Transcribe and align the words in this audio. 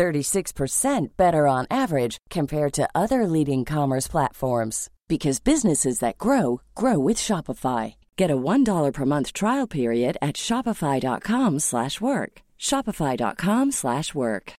36% 0.00 1.08
better 1.18 1.46
on 1.46 1.66
average 1.70 2.16
compared 2.30 2.72
to 2.72 2.88
other 2.94 3.26
leading 3.26 3.66
commerce 3.66 4.08
platforms 4.08 4.88
because 5.08 5.40
businesses 5.40 5.98
that 5.98 6.16
grow 6.16 6.62
grow 6.74 6.98
with 6.98 7.18
Shopify. 7.18 7.94
Get 8.16 8.30
a 8.30 8.36
$1 8.36 8.92
per 8.94 9.04
month 9.04 9.34
trial 9.34 9.66
period 9.66 10.16
at 10.22 10.36
shopify.com/work. 10.36 12.32
shopify.com/work. 12.58 14.52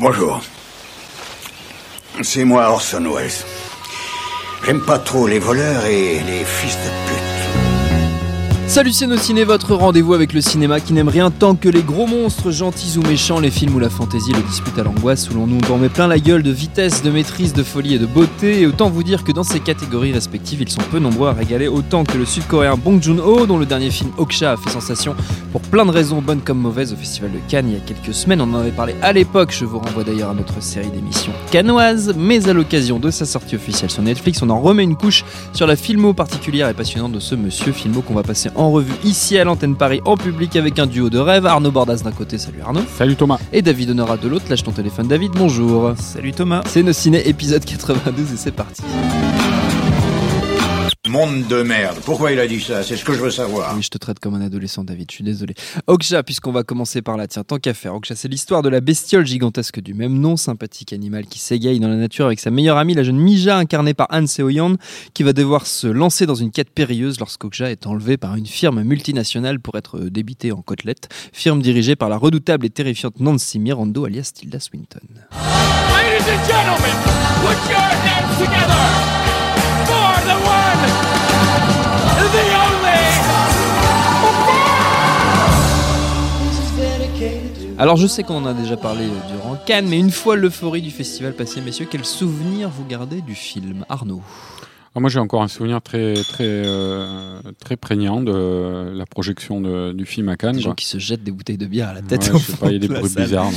Bonjour. 0.00 0.42
C'est 2.22 2.44
moi 2.44 2.62
Orson 2.72 3.06
Welles. 3.14 3.44
J'aime 4.64 4.80
pas 4.84 4.98
trop 4.98 5.28
les 5.28 5.38
voleurs 5.38 5.84
et 5.84 6.20
les 6.20 6.44
fils 6.44 6.76
de 6.76 6.90
pute. 7.06 7.23
Salut 8.74 8.90
Ciné, 8.92 9.44
votre 9.44 9.76
rendez-vous 9.76 10.14
avec 10.14 10.32
le 10.32 10.40
cinéma 10.40 10.80
qui 10.80 10.94
n'aime 10.94 11.08
rien 11.08 11.30
tant 11.30 11.54
que 11.54 11.68
les 11.68 11.82
gros 11.82 12.08
monstres, 12.08 12.50
gentils 12.50 12.98
ou 12.98 13.02
méchants, 13.02 13.38
les 13.38 13.52
films 13.52 13.76
où 13.76 13.78
la 13.78 13.88
fantaisie 13.88 14.32
le 14.32 14.42
dispute 14.42 14.76
à 14.76 14.82
l'angoisse, 14.82 15.30
où 15.30 15.34
l'on 15.34 15.46
nous 15.46 15.60
en 15.70 15.78
met 15.78 15.88
plein 15.88 16.08
la 16.08 16.18
gueule 16.18 16.42
de 16.42 16.50
vitesse, 16.50 17.00
de 17.00 17.12
maîtrise, 17.12 17.52
de 17.52 17.62
folie 17.62 17.94
et 17.94 17.98
de 18.00 18.06
beauté. 18.06 18.62
Et 18.62 18.66
autant 18.66 18.90
vous 18.90 19.04
dire 19.04 19.22
que 19.22 19.30
dans 19.30 19.44
ces 19.44 19.60
catégories 19.60 20.12
respectives, 20.12 20.60
ils 20.60 20.68
sont 20.68 20.82
peu 20.90 20.98
nombreux 20.98 21.28
à 21.28 21.34
régaler 21.34 21.68
autant 21.68 22.02
que 22.02 22.18
le 22.18 22.24
sud-coréen 22.24 22.76
Bong 22.76 23.00
Joon-ho, 23.00 23.46
dont 23.46 23.58
le 23.58 23.64
dernier 23.64 23.92
film 23.92 24.10
Oksha 24.18 24.50
a 24.50 24.56
fait 24.56 24.70
sensation 24.70 25.14
pour 25.52 25.60
plein 25.60 25.86
de 25.86 25.92
raisons, 25.92 26.20
bonnes 26.20 26.40
comme 26.40 26.58
mauvaises, 26.58 26.92
au 26.92 26.96
Festival 26.96 27.30
de 27.30 27.38
Cannes 27.46 27.68
il 27.68 27.74
y 27.74 27.76
a 27.76 27.80
quelques 27.80 28.12
semaines. 28.12 28.40
On 28.40 28.52
en 28.54 28.58
avait 28.58 28.72
parlé 28.72 28.96
à 29.02 29.12
l'époque, 29.12 29.54
je 29.56 29.66
vous 29.66 29.78
renvoie 29.78 30.02
d'ailleurs 30.02 30.30
à 30.30 30.34
notre 30.34 30.60
série 30.60 30.90
d'émissions 30.90 31.32
cannoises, 31.52 32.12
mais 32.18 32.48
à 32.48 32.52
l'occasion 32.52 32.98
de 32.98 33.12
sa 33.12 33.24
sortie 33.24 33.54
officielle 33.54 33.90
sur 33.90 34.02
Netflix, 34.02 34.42
on 34.42 34.50
en 34.50 34.60
remet 34.60 34.82
une 34.82 34.96
couche 34.96 35.24
sur 35.52 35.68
la 35.68 35.76
filmo 35.76 36.12
particulière 36.12 36.68
et 36.68 36.74
passionnante 36.74 37.12
de 37.12 37.20
ce 37.20 37.36
monsieur 37.36 37.70
filmo 37.70 38.02
qu'on 38.02 38.14
va 38.14 38.24
passer 38.24 38.50
en 38.56 38.63
en 38.64 38.70
revue 38.70 38.94
ici 39.04 39.38
à 39.38 39.44
l'antenne 39.44 39.76
Paris 39.76 40.00
en 40.04 40.16
public 40.16 40.56
avec 40.56 40.78
un 40.78 40.86
duo 40.86 41.10
de 41.10 41.18
rêve. 41.18 41.46
Arnaud 41.46 41.70
Bordas 41.70 42.02
d'un 42.04 42.12
côté, 42.12 42.38
salut 42.38 42.60
Arnaud. 42.62 42.82
Salut 42.96 43.16
Thomas. 43.16 43.38
Et 43.52 43.62
David 43.62 43.90
Honora 43.90 44.16
de 44.16 44.28
l'autre, 44.28 44.46
lâche 44.48 44.62
ton 44.62 44.72
téléphone 44.72 45.06
David, 45.06 45.32
bonjour. 45.32 45.92
Salut 45.96 46.32
Thomas. 46.32 46.62
C'est 46.66 46.82
nos 46.82 46.92
ciné 46.92 47.28
épisode 47.28 47.64
92 47.64 48.32
et 48.32 48.36
c'est 48.36 48.52
parti. 48.52 48.82
Monde 51.14 51.46
de 51.46 51.62
merde. 51.62 51.98
Pourquoi 52.04 52.32
il 52.32 52.40
a 52.40 52.46
dit 52.48 52.60
ça? 52.60 52.82
C'est 52.82 52.96
ce 52.96 53.04
que 53.04 53.12
je 53.12 53.20
veux 53.20 53.30
savoir. 53.30 53.76
Oui, 53.76 53.82
je 53.82 53.88
te 53.88 53.98
traite 53.98 54.18
comme 54.18 54.34
un 54.34 54.40
adolescent, 54.40 54.82
David. 54.82 55.08
Je 55.08 55.14
suis 55.14 55.22
désolé. 55.22 55.54
Okja, 55.86 56.24
puisqu'on 56.24 56.50
va 56.50 56.64
commencer 56.64 57.02
par 57.02 57.16
là. 57.16 57.28
Tiens, 57.28 57.44
tant 57.44 57.58
qu'à 57.58 57.72
faire. 57.72 57.94
Okja, 57.94 58.16
c'est 58.16 58.26
l'histoire 58.26 58.62
de 58.62 58.68
la 58.68 58.80
bestiole 58.80 59.24
gigantesque 59.24 59.78
du 59.78 59.94
même 59.94 60.18
nom, 60.18 60.36
sympathique 60.36 60.92
animal 60.92 61.26
qui 61.26 61.38
s'égaye 61.38 61.78
dans 61.78 61.86
la 61.86 61.94
nature 61.94 62.26
avec 62.26 62.40
sa 62.40 62.50
meilleure 62.50 62.78
amie, 62.78 62.94
la 62.94 63.04
jeune 63.04 63.18
Mija, 63.18 63.56
incarnée 63.56 63.94
par 63.94 64.08
Anne 64.10 64.26
Seoyan, 64.26 64.74
qui 65.14 65.22
va 65.22 65.32
devoir 65.32 65.68
se 65.68 65.86
lancer 65.86 66.26
dans 66.26 66.34
une 66.34 66.50
quête 66.50 66.70
périlleuse 66.70 67.20
lorsqu'Okja 67.20 67.70
est 67.70 67.86
enlevé 67.86 68.16
par 68.16 68.34
une 68.34 68.46
firme 68.46 68.82
multinationale 68.82 69.60
pour 69.60 69.78
être 69.78 70.00
débité 70.00 70.50
en 70.50 70.62
côtelettes. 70.62 71.08
Firme 71.32 71.62
dirigée 71.62 71.94
par 71.94 72.08
la 72.08 72.16
redoutable 72.16 72.66
et 72.66 72.70
terrifiante 72.70 73.20
Nancy 73.20 73.60
Mirando, 73.60 74.04
alias 74.04 74.32
Tilda 74.34 74.58
Swinton. 74.58 74.98
Ladies 75.30 76.28
and 76.28 76.44
gentlemen, 76.48 76.96
put 77.40 77.70
your 77.70 77.78
hands 77.78 78.36
together 78.40 79.33
Alors 87.84 87.98
je 87.98 88.06
sais 88.06 88.22
qu'on 88.22 88.36
en 88.36 88.46
a 88.46 88.54
déjà 88.54 88.78
parlé 88.78 89.04
durant 89.28 89.56
Cannes, 89.56 89.86
mais 89.86 89.98
une 89.98 90.10
fois 90.10 90.36
l'euphorie 90.36 90.80
du 90.80 90.90
festival 90.90 91.34
passé, 91.34 91.60
messieurs, 91.60 91.86
quel 91.90 92.06
souvenir 92.06 92.70
vous 92.70 92.86
gardez 92.86 93.20
du 93.20 93.34
film 93.34 93.84
Arnaud? 93.90 94.22
Ah, 94.94 95.00
moi, 95.00 95.10
j'ai 95.10 95.18
encore 95.18 95.42
un 95.42 95.48
souvenir 95.48 95.82
très, 95.82 96.14
très, 96.14 96.46
euh, 96.46 97.42
très 97.60 97.76
prégnant 97.76 98.22
de 98.22 98.90
la 98.94 99.04
projection 99.04 99.92
du 99.92 100.06
film 100.06 100.30
à 100.30 100.38
Cannes. 100.38 100.56
Des 100.56 100.62
gens 100.62 100.72
qui 100.72 100.86
se 100.86 100.96
jettent 100.96 101.24
des 101.24 101.30
bouteilles 101.30 101.58
de 101.58 101.66
bière 101.66 101.90
à 101.90 101.92
la 101.92 102.00
tête. 102.00 102.24
je 102.32 102.38
sais 102.38 102.56
pas, 102.56 102.68
il 102.68 102.72
y 102.72 102.76
a 102.76 102.78
des 102.78 102.88
bruits 102.88 103.14
bizarres. 103.14 103.50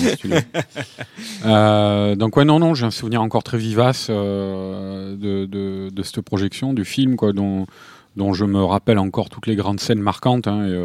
euh, 1.45 2.15
donc, 2.15 2.35
ouais, 2.35 2.43
non, 2.43 2.59
non, 2.59 2.73
j'ai 2.73 2.85
un 2.85 2.91
souvenir 2.91 3.21
encore 3.21 3.43
très 3.43 3.57
vivace 3.57 4.07
euh, 4.09 5.15
de, 5.15 5.45
de, 5.45 5.89
de, 5.89 6.03
cette 6.03 6.19
projection 6.19 6.73
du 6.73 6.83
film, 6.83 7.15
quoi, 7.15 7.31
dont, 7.31 7.65
dont 8.17 8.33
je 8.33 8.43
me 8.43 8.61
rappelle 8.61 8.99
encore 8.99 9.29
toutes 9.29 9.47
les 9.47 9.55
grandes 9.55 9.79
scènes 9.79 10.01
marquantes. 10.01 10.49
Hein, 10.49 10.67
et, 10.67 10.75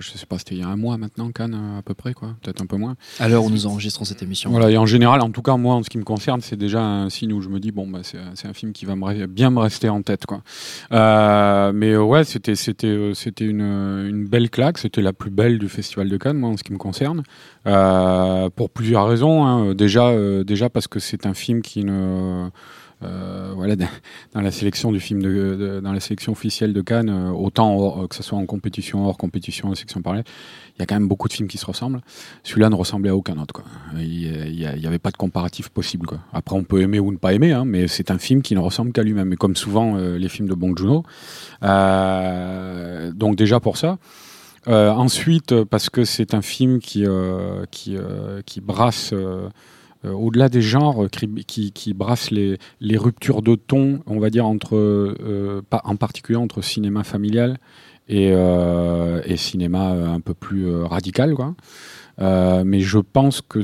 je 0.00 0.10
sais 0.10 0.26
pas, 0.26 0.38
c'était 0.38 0.54
il 0.54 0.60
y 0.60 0.64
a 0.64 0.68
un 0.68 0.76
mois 0.76 0.96
maintenant, 0.96 1.30
Cannes, 1.30 1.54
euh, 1.54 1.78
à 1.78 1.82
peu 1.82 1.94
près, 1.94 2.14
quoi, 2.14 2.34
peut-être 2.42 2.60
un 2.60 2.66
peu 2.66 2.76
moins. 2.76 2.96
À 3.18 3.28
l'heure 3.28 3.44
où 3.44 3.50
nous 3.50 3.66
enregistrons 3.66 4.04
cette 4.04 4.22
émission. 4.22 4.50
Voilà, 4.50 4.70
et 4.70 4.76
en 4.76 4.86
général, 4.86 5.20
en 5.20 5.30
tout 5.30 5.42
cas, 5.42 5.56
moi, 5.56 5.74
en 5.74 5.82
ce 5.82 5.90
qui 5.90 5.98
me 5.98 6.04
concerne, 6.04 6.40
c'est 6.40 6.56
déjà 6.56 6.82
un 6.82 7.10
signe 7.10 7.32
où 7.32 7.40
je 7.40 7.48
me 7.48 7.60
dis, 7.60 7.72
bon, 7.72 7.86
bah, 7.86 8.00
c'est 8.02 8.48
un 8.48 8.52
film 8.52 8.72
qui 8.72 8.84
va 8.84 8.96
me 8.96 9.26
bien 9.26 9.50
me 9.50 9.58
rester 9.58 9.88
en 9.88 10.02
tête, 10.02 10.26
quoi. 10.26 10.42
Euh, 10.92 11.72
mais 11.74 11.96
ouais, 11.96 12.24
c'était 12.24 12.54
c'était 12.54 13.12
c'était 13.14 13.44
une, 13.44 13.60
une 13.60 14.26
belle 14.26 14.50
claque, 14.50 14.78
c'était 14.78 15.02
la 15.02 15.12
plus 15.12 15.30
belle 15.30 15.58
du 15.58 15.68
Festival 15.68 16.08
de 16.08 16.16
Cannes, 16.16 16.38
moi, 16.38 16.50
en 16.50 16.56
ce 16.56 16.64
qui 16.64 16.72
me 16.72 16.78
concerne, 16.78 17.22
pour 17.64 18.70
plusieurs 18.70 19.06
raisons. 19.06 19.44
Hein. 19.44 19.74
Déjà, 19.74 20.12
déjà 20.44 20.70
parce 20.70 20.88
que 20.88 21.00
c'est 21.00 21.26
un 21.26 21.34
film 21.34 21.62
qui 21.62 21.84
ne 21.84 22.48
euh, 23.04 23.52
voilà, 23.54 23.76
dans 23.76 24.40
la 24.40 24.50
sélection 24.50 24.92
du 24.92 25.00
film, 25.00 25.22
dans 25.80 25.92
la 25.92 26.00
sélection 26.00 26.32
officielle 26.32 26.72
de 26.72 26.80
Cannes, 26.80 27.08
euh, 27.08 27.30
autant 27.30 28.06
que 28.06 28.14
ce 28.14 28.22
soit 28.22 28.38
en 28.38 28.46
compétition, 28.46 29.06
hors 29.06 29.16
compétition, 29.16 29.68
en 29.68 29.74
section 29.74 30.02
parallèle, 30.02 30.24
il 30.76 30.80
y 30.80 30.82
a 30.82 30.86
quand 30.86 30.94
même 30.94 31.08
beaucoup 31.08 31.28
de 31.28 31.32
films 31.32 31.48
qui 31.48 31.58
se 31.58 31.66
ressemblent. 31.66 32.00
Celui-là 32.42 32.70
ne 32.70 32.74
ressemblait 32.74 33.10
à 33.10 33.16
aucun 33.16 33.38
autre. 33.38 33.54
Quoi. 33.54 33.64
Il 33.98 34.54
n'y 34.54 34.86
avait 34.86 34.98
pas 34.98 35.10
de 35.10 35.16
comparatif 35.16 35.68
possible. 35.68 36.06
Quoi. 36.06 36.18
Après, 36.32 36.56
on 36.56 36.64
peut 36.64 36.80
aimer 36.80 36.98
ou 36.98 37.12
ne 37.12 37.18
pas 37.18 37.32
aimer, 37.32 37.52
hein, 37.52 37.64
mais 37.64 37.88
c'est 37.88 38.10
un 38.10 38.18
film 38.18 38.42
qui 38.42 38.54
ne 38.54 38.60
ressemble 38.60 38.92
qu'à 38.92 39.02
lui-même. 39.02 39.32
Et 39.32 39.36
comme 39.36 39.56
souvent 39.56 39.96
euh, 39.96 40.16
les 40.18 40.28
films 40.28 40.48
de 40.48 40.54
Bong 40.54 40.76
Joon-ho. 40.78 41.04
donc 43.12 43.36
déjà 43.36 43.60
pour 43.60 43.76
ça. 43.76 43.98
ensuite, 44.66 45.62
parce 45.64 45.90
que 45.90 46.04
c'est 46.04 46.34
un 46.34 46.42
film 46.42 46.78
qui, 46.80 47.04
qui, 47.70 47.96
qui 48.46 48.60
brasse 48.60 49.12
euh, 49.12 49.48
au-delà 50.04 50.48
des 50.48 50.62
genres 50.62 51.06
qui, 51.46 51.72
qui, 51.72 51.94
brassent 51.94 52.30
les, 52.30 52.58
les, 52.80 52.96
ruptures 52.96 53.42
de 53.42 53.54
ton, 53.54 54.00
on 54.06 54.18
va 54.18 54.30
dire, 54.30 54.46
entre, 54.46 54.76
euh, 54.76 55.62
en 55.70 55.96
particulier 55.96 56.36
entre 56.36 56.62
cinéma 56.62 57.04
familial 57.04 57.58
et, 58.08 58.30
euh, 58.32 59.22
et 59.24 59.36
cinéma 59.36 59.90
un 59.90 60.20
peu 60.20 60.34
plus 60.34 60.82
radical. 60.82 61.34
Quoi. 61.34 61.54
mais 62.18 62.80
je 62.80 62.98
pense 62.98 63.40
que. 63.42 63.60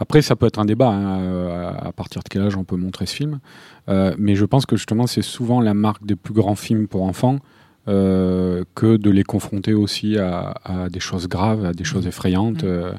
Après, 0.00 0.22
ça 0.22 0.36
peut 0.36 0.46
être 0.46 0.60
un 0.60 0.64
débat, 0.64 0.90
hein, 0.90 1.74
à 1.76 1.90
partir 1.92 2.22
de 2.22 2.28
quel 2.28 2.42
âge 2.42 2.56
on 2.56 2.62
peut 2.62 2.76
montrer 2.76 3.06
ce 3.06 3.14
film. 3.14 3.40
mais 3.86 4.34
je 4.34 4.44
pense 4.44 4.66
que 4.66 4.76
justement, 4.76 5.06
c'est 5.06 5.22
souvent 5.22 5.60
la 5.60 5.74
marque 5.74 6.04
des 6.04 6.16
plus 6.16 6.34
grands 6.34 6.56
films 6.56 6.88
pour 6.88 7.02
enfants. 7.02 7.38
que 7.86 8.96
de 8.96 9.10
les 9.10 9.24
confronter 9.24 9.72
aussi 9.74 10.18
à, 10.18 10.54
à, 10.64 10.88
des 10.88 11.00
choses 11.00 11.26
graves, 11.28 11.64
à 11.64 11.72
des 11.72 11.84
choses 11.84 12.06
effrayantes. 12.06 12.64
Mmh. 12.64 12.92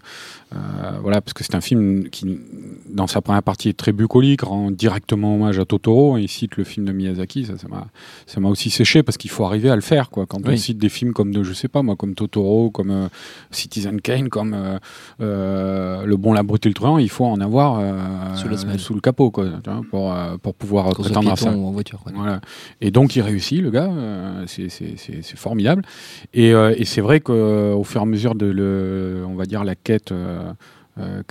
Euh, 0.51 0.97
voilà, 1.01 1.21
parce 1.21 1.33
que 1.33 1.43
c'est 1.43 1.53
un 1.53 1.61
film 1.61 2.09
qui, 2.09 2.39
dans 2.89 3.05
sa 3.05 3.21
première 3.21 3.43
partie, 3.43 3.69
est 3.69 3.77
très 3.77 3.91
bucolique, 3.91 4.41
rend 4.41 4.71
directement 4.71 5.35
hommage 5.35 5.59
à 5.59 5.65
Totoro. 5.65 6.17
Et 6.17 6.21
il 6.21 6.27
cite 6.27 6.57
le 6.57 6.63
film 6.63 6.85
de 6.85 6.91
Miyazaki. 6.91 7.45
Ça, 7.45 7.53
m'a, 7.67 7.87
ça 8.25 8.39
m'a 8.39 8.49
aussi 8.49 8.69
séché 8.69 9.03
parce 9.03 9.17
qu'il 9.17 9.29
faut 9.29 9.45
arriver 9.45 9.69
à 9.69 9.75
le 9.75 9.81
faire, 9.81 10.09
quoi. 10.09 10.25
Quand 10.25 10.39
on 10.47 10.57
cite 10.57 10.79
des 10.79 10.89
films 10.89 11.13
comme 11.13 11.31
de, 11.31 11.43
je 11.43 11.53
sais 11.53 11.67
pas 11.67 11.83
moi, 11.83 11.95
comme 11.95 12.15
Totoro, 12.15 12.71
comme 12.71 12.91
euh, 12.91 13.07
Citizen 13.51 14.01
Kane, 14.01 14.29
comme 14.29 14.55
euh, 15.21 16.05
Le 16.05 16.17
Bon, 16.17 16.33
la 16.33 16.43
Brute 16.43 16.65
et 16.65 16.69
le 16.69 16.75
Truand, 16.75 16.97
il 16.97 17.09
faut 17.09 17.25
en 17.25 17.39
avoir 17.39 17.81
sous, 18.35 18.93
le 18.93 19.01
capot, 19.01 19.29
quoi, 19.31 19.45
pour, 19.89 20.15
pour 20.41 20.53
pouvoir 20.55 20.89
prétendre 20.89 21.31
à 21.31 21.35
ça. 21.35 21.51
En 21.51 21.71
voiture, 21.71 22.01
voilà. 22.13 22.41
Et 22.81 22.91
donc 22.91 23.15
il 23.15 23.21
réussit, 23.21 23.61
le 23.61 23.69
gars. 23.69 23.91
c'est, 24.47 24.69
formidable. 25.35 25.83
Et, 26.33 26.49
et 26.49 26.85
c'est 26.85 27.01
vrai 27.01 27.19
qu'au 27.19 27.83
fur 27.83 28.01
et 28.01 28.03
à 28.03 28.05
mesure 28.05 28.35
de, 28.35 28.47
le, 28.47 29.23
on 29.27 29.35
va 29.35 29.45
dire, 29.45 29.63
la 29.63 29.75
quête 29.75 30.11
euh, 30.39 30.53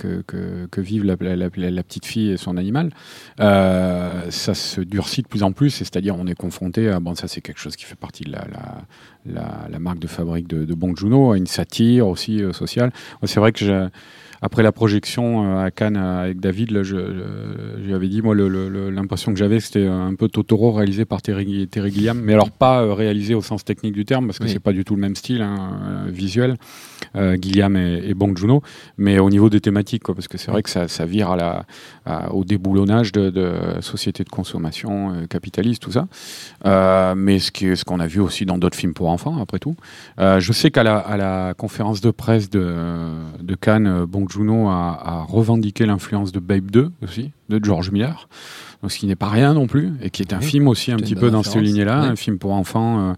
euh, 0.03 0.23
que, 0.71 0.81
vivent 0.81 1.03
la, 1.03 1.15
petite 1.17 2.05
fille 2.05 2.31
et 2.31 2.37
son 2.37 2.57
animal, 2.57 2.91
euh, 3.39 4.31
ça 4.31 4.55
se 4.55 4.81
durcit 4.81 5.21
de 5.21 5.27
plus 5.27 5.43
en 5.43 5.51
plus, 5.51 5.69
c'est-à-dire 5.69 6.15
on 6.17 6.25
est 6.25 6.33
confronté 6.33 6.89
à, 6.89 6.99
bon 6.99 7.13
ça 7.13 7.27
c'est 7.27 7.41
quelque 7.41 7.59
chose 7.59 7.75
qui 7.75 7.85
fait 7.85 7.95
partie 7.95 8.23
de 8.23 8.31
la, 8.31 9.79
marque 9.79 9.99
de 9.99 10.07
fabrique 10.07 10.47
de, 10.47 10.65
de 10.65 10.73
Bong 10.73 10.95
à 11.33 11.37
une 11.37 11.45
satire 11.45 12.07
aussi 12.07 12.41
sociale. 12.51 12.91
C'est 13.25 13.39
vrai 13.39 13.51
que 13.51 13.89
après 14.41 14.63
la 14.63 14.71
projection 14.71 15.59
à 15.59 15.71
Cannes 15.71 15.97
avec 15.97 16.39
David, 16.39 16.71
là, 16.71 16.83
je, 16.83 16.95
je, 16.95 17.85
lui 17.85 17.93
avais 17.93 18.07
dit, 18.07 18.21
moi, 18.21 18.35
l'impression 18.35 19.33
que 19.33 19.39
j'avais, 19.39 19.59
c'était 19.59 19.85
un 19.85 20.15
peu 20.15 20.29
Totoro 20.29 20.71
réalisé 20.71 21.05
par 21.05 21.21
Terry, 21.21 21.67
Terry 21.67 21.91
Gilliam, 21.91 22.19
mais 22.19 22.33
alors 22.33 22.51
pas 22.51 22.93
réalisé 22.93 23.35
au 23.35 23.41
sens 23.41 23.65
technique 23.65 23.93
du 23.93 24.05
terme, 24.05 24.27
parce 24.27 24.39
que 24.39 24.47
c'est 24.47 24.59
pas 24.59 24.73
du 24.73 24.85
tout 24.85 24.95
le 24.95 25.01
même 25.01 25.15
style 25.15 25.41
hein, 25.41 26.05
visuel, 26.07 26.57
Gilliam 27.15 27.75
et, 27.75 28.03
et 28.05 28.13
Bong 28.13 28.37
Joon-ho, 28.37 28.61
mais 28.97 29.19
au 29.19 29.29
niveau 29.29 29.49
des 29.49 29.59
thématiques, 29.59 30.03
quoi, 30.03 30.15
parce 30.15 30.27
que 30.27 30.37
c'est 30.37 30.51
vrai 30.51 30.63
que 30.63 30.69
ça, 30.69 30.87
ça 30.87 31.05
vire 31.05 31.31
à 31.31 31.35
la, 32.05 32.29
au 32.31 32.43
déboulonnage 32.43 33.11
de, 33.11 33.29
de 33.29 33.51
sociétés 33.81 34.23
de 34.23 34.29
consommation 34.29 35.25
capitaliste, 35.29 35.81
tout 35.81 35.91
ça. 35.91 36.07
mais 37.15 37.39
ce 37.39 37.51
qu'on 37.51 37.75
ce 37.75 37.83
qu'on 37.85 37.99
a 37.99 38.07
vu 38.07 38.19
aussi 38.19 38.45
dans 38.45 38.57
d'autres 38.57 38.77
films 38.77 38.93
pour 38.93 39.09
enfants, 39.09 39.41
après 39.41 39.59
tout. 39.59 39.75
je 40.17 40.51
sais 40.53 40.71
qu'à 40.71 40.83
la, 40.83 40.97
à 40.97 41.17
la 41.17 41.53
conférence 41.57 42.01
de 42.01 42.11
presse 42.11 42.49
de, 42.49 42.73
de 43.41 43.55
Cannes, 43.55 44.05
Bong 44.05 44.28
Joon-ho 44.29 44.67
a, 44.67 44.99
a 45.03 45.23
revendiqué 45.23 45.85
l'influence 45.85 46.31
de 46.31 46.39
Babe 46.39 46.71
2 46.71 46.91
aussi, 47.03 47.31
de 47.49 47.63
George 47.63 47.91
Miller. 47.91 48.27
Donc, 48.81 48.91
ce 48.93 48.97
qui 48.97 49.07
n'est 49.07 49.17
pas 49.17 49.27
rien 49.27 49.53
non 49.53 49.67
plus, 49.67 49.91
et 50.01 50.09
qui 50.09 50.21
est 50.21 50.31
un 50.31 50.39
film 50.39 50.69
aussi 50.69 50.93
un 50.93 50.97
petit 50.97 51.15
peu 51.15 51.29
dans 51.29 51.43
cette 51.43 51.61
lignée-là, 51.61 51.99
un 51.99 52.15
film 52.15 52.37
pour 52.37 52.53
enfants 52.53 53.09
euh, 53.09 53.13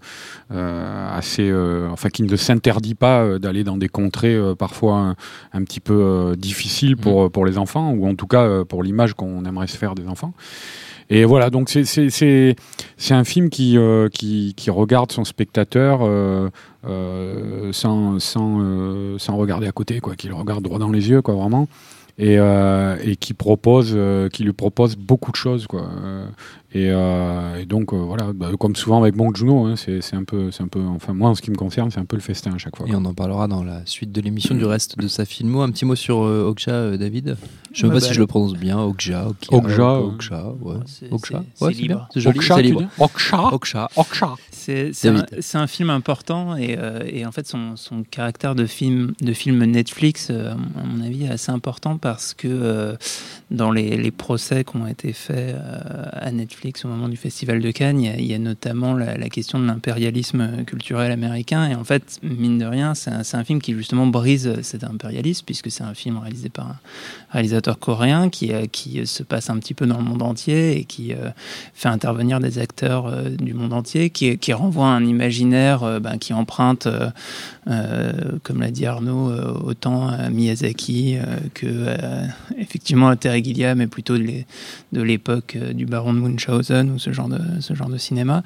euh, 0.52 1.16
assez, 1.16 1.48
euh, 1.48 1.88
enfin 1.90 2.08
qui 2.08 2.24
ne 2.24 2.36
s'interdit 2.36 2.96
pas 2.96 3.38
d'aller 3.38 3.62
dans 3.62 3.76
des 3.76 3.88
contrées 3.88 4.36
parfois 4.58 5.14
un, 5.52 5.64
petit 5.64 5.78
peu 5.78 6.34
difficiles 6.36 6.96
pour, 6.96 7.26
mm. 7.26 7.30
pour 7.30 7.46
les 7.46 7.58
enfants, 7.58 7.92
ou 7.92 8.08
en 8.08 8.16
tout 8.16 8.26
cas 8.26 8.64
pour 8.64 8.82
l'image 8.82 9.14
qu'on 9.14 9.44
aimerait 9.44 9.68
se 9.68 9.76
faire 9.76 9.94
des 9.94 10.08
enfants. 10.08 10.34
Et 11.10 11.24
voilà, 11.24 11.50
donc 11.50 11.68
c'est 11.68 12.56
un 13.10 13.24
film 13.24 13.48
qui, 13.48 13.78
qui, 14.12 14.54
qui, 14.56 14.70
regarde 14.70 15.12
son 15.12 15.24
spectateur 15.24 16.00
sans, 16.84 18.18
sans, 18.18 19.18
sans 19.18 19.36
regarder 19.36 19.66
à 19.66 19.72
côté, 19.72 20.00
quoi, 20.00 20.16
qui 20.16 20.28
le 20.28 20.34
regarde 20.34 20.62
droit 20.62 20.78
dans 20.78 20.90
les 20.90 21.08
yeux, 21.10 21.22
quoi, 21.22 21.34
vraiment 21.34 21.68
et, 22.18 22.38
euh, 22.38 22.96
et 23.02 23.16
qui 23.16 23.34
propose, 23.34 23.92
euh, 23.94 24.28
qui 24.28 24.44
lui 24.44 24.52
propose 24.52 24.96
beaucoup 24.96 25.32
de 25.32 25.36
choses, 25.36 25.66
quoi. 25.66 25.88
Et, 26.74 26.88
euh, 26.90 27.60
et, 27.60 27.66
donc 27.66 27.92
euh, 27.92 27.98
voilà, 27.98 28.32
bah, 28.32 28.48
comme 28.58 28.74
souvent 28.76 29.02
avec 29.02 29.14
Bong 29.14 29.36
Joon-ho, 29.36 29.66
hein, 29.66 29.74
c'est 29.76 30.14
un 30.14 30.24
peu, 30.24 30.50
c'est 30.50 30.62
un 30.62 30.68
peu, 30.68 30.80
enfin 30.80 31.12
moi 31.12 31.28
en 31.28 31.34
ce 31.34 31.42
qui 31.42 31.50
me 31.50 31.56
concerne, 31.56 31.90
c'est 31.90 32.00
un 32.00 32.06
peu 32.06 32.16
le 32.16 32.22
festin 32.22 32.54
à 32.54 32.58
chaque 32.58 32.76
fois. 32.76 32.86
Et 32.88 32.94
on 32.94 33.04
en 33.04 33.12
parlera 33.12 33.46
dans 33.46 33.62
la 33.62 33.84
suite 33.84 34.10
de 34.10 34.20
l'émission 34.22 34.54
du 34.54 34.64
reste 34.64 34.98
de 34.98 35.06
sa 35.06 35.26
filmo. 35.26 35.60
Un 35.60 35.70
petit 35.70 35.84
mot 35.84 35.94
sur 35.94 36.22
euh, 36.22 36.48
Okja, 36.48 36.72
euh, 36.72 36.96
David. 36.96 37.36
Je 37.74 37.86
sais 37.86 37.92
pas 37.92 38.00
si 38.00 38.14
je 38.14 38.20
le 38.20 38.26
prononce 38.26 38.54
bien, 38.54 38.78
Okja, 38.78 39.28
Okja, 39.50 40.00
Okja, 40.00 40.54
ouais. 40.62 40.76
Okja, 41.10 41.44
c'est 41.54 41.70
libre. 41.72 42.08
C'est 42.14 42.20
joli, 42.20 42.40
c'est 42.40 42.62
libre. 42.62 42.84
Okja, 42.98 43.52
Okja, 43.52 43.88
Okja. 43.96 44.34
C'est 44.50 44.92
un, 45.08 45.24
un, 45.54 45.66
film 45.66 45.90
important 45.90 46.56
et, 46.56 46.71
et 47.06 47.26
en 47.26 47.32
fait 47.32 47.46
son, 47.46 47.74
caractère 48.10 48.54
de 48.54 48.66
film, 48.66 49.14
de 49.20 49.32
film 49.32 49.64
Netflix, 49.64 50.30
à 50.30 50.56
mon 50.84 51.04
avis, 51.04 51.24
est 51.24 51.30
assez 51.30 51.50
important 51.50 51.98
parce 51.98 52.34
que 52.34 52.96
dans 53.50 53.70
les, 53.70 54.10
procès 54.10 54.64
qui 54.64 54.76
ont 54.76 54.86
été 54.86 55.12
faits 55.12 55.56
à 56.12 56.30
Netflix 56.30 56.84
au 56.84 56.88
moment 56.88 57.08
du 57.08 57.16
Festival 57.16 57.60
de 57.60 57.70
Cannes, 57.70 58.00
il 58.00 58.24
y 58.24 58.34
a, 58.34 58.38
notamment 58.38 58.94
la, 58.94 59.28
question 59.28 59.58
de 59.58 59.66
l'impérialisme 59.66 60.64
culturel 60.64 61.12
américain. 61.12 61.68
Et 61.68 61.74
en 61.74 61.84
fait, 61.84 62.18
mine 62.22 62.58
de 62.58 62.66
rien, 62.66 62.94
c'est 62.94 63.10
un, 63.10 63.44
film 63.44 63.60
qui 63.60 63.72
justement 63.74 64.06
brise 64.06 64.60
cet 64.62 64.84
impérialisme, 64.84 65.44
puisque 65.44 65.70
c'est 65.70 65.84
un 65.84 65.94
film 65.94 66.18
réalisé 66.18 66.48
par 66.48 66.68
un 66.68 66.76
réalisateur 67.30 67.78
coréen 67.78 68.28
qui, 68.28 68.52
euh, 68.52 68.66
se 69.04 69.22
passe 69.22 69.50
un 69.50 69.58
petit 69.58 69.74
peu 69.74 69.86
dans 69.86 69.98
le 69.98 70.04
monde 70.04 70.22
entier 70.22 70.78
et 70.78 70.84
qui 70.84 71.12
euh, 71.12 71.30
fait 71.74 71.88
intervenir 71.88 72.40
des 72.40 72.58
acteurs 72.58 73.06
euh, 73.06 73.30
du 73.30 73.54
monde 73.54 73.72
entier, 73.72 74.10
qui, 74.10 74.38
qui 74.38 74.52
renvoie 74.52 74.88
un 74.88 75.04
imaginaire 75.04 76.00
ben, 76.00 76.18
qui 76.18 76.32
emprunte, 76.32 76.52
comme 78.42 78.60
l'a 78.60 78.70
dit 78.70 78.86
Arnaud, 78.86 79.32
autant 79.64 80.08
à 80.08 80.30
Miyazaki 80.30 81.16
que 81.54 81.96
effectivement 82.58 83.08
à 83.08 83.16
Terry 83.16 83.42
Gilliam, 83.44 83.78
mais 83.78 83.86
plutôt 83.86 84.16
de 84.18 85.02
l'époque 85.02 85.56
du 85.74 85.86
baron 85.86 86.14
de 86.14 86.18
Munchausen 86.18 86.90
ou 86.90 86.98
ce 86.98 87.12
genre 87.12 87.28
de, 87.28 87.98
cinéma. 87.98 88.42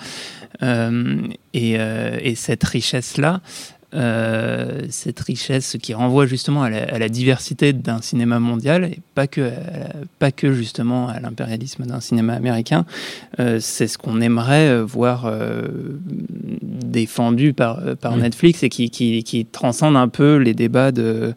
Euh, 0.62 1.20
et, 1.52 1.76
euh, 1.78 2.18
et, 2.20 2.34
cette 2.34 2.64
richesse-là, 2.64 3.40
euh, 3.40 3.75
cette 3.92 5.20
richesse 5.20 5.76
qui 5.80 5.94
renvoie 5.94 6.26
justement 6.26 6.62
à 6.62 6.70
la, 6.70 7.08
diversité 7.08 7.72
d'un 7.72 8.02
cinéma 8.02 8.40
mondial 8.40 8.84
et 8.84 8.98
pas 9.14 9.26
que, 9.26 9.50
pas 10.18 10.32
que 10.32 10.52
justement 10.52 11.08
à 11.08 11.20
l'impérialisme 11.20 11.86
d'un 11.86 12.00
cinéma 12.00 12.34
américain. 12.34 12.84
Euh, 13.38 13.58
c'est 13.60 13.86
ce 13.86 13.96
qu'on 13.96 14.20
aimerait 14.20 14.82
voir 14.82 15.26
euh, 15.26 15.62
défendu 16.62 17.52
par, 17.52 17.80
par 17.96 18.16
Netflix 18.16 18.62
et 18.62 18.68
qui, 18.68 18.90
qui, 18.90 19.22
qui, 19.22 19.46
transcende 19.46 19.96
un 19.96 20.08
peu 20.08 20.36
les 20.36 20.54
débats 20.54 20.92
de, 20.92 21.34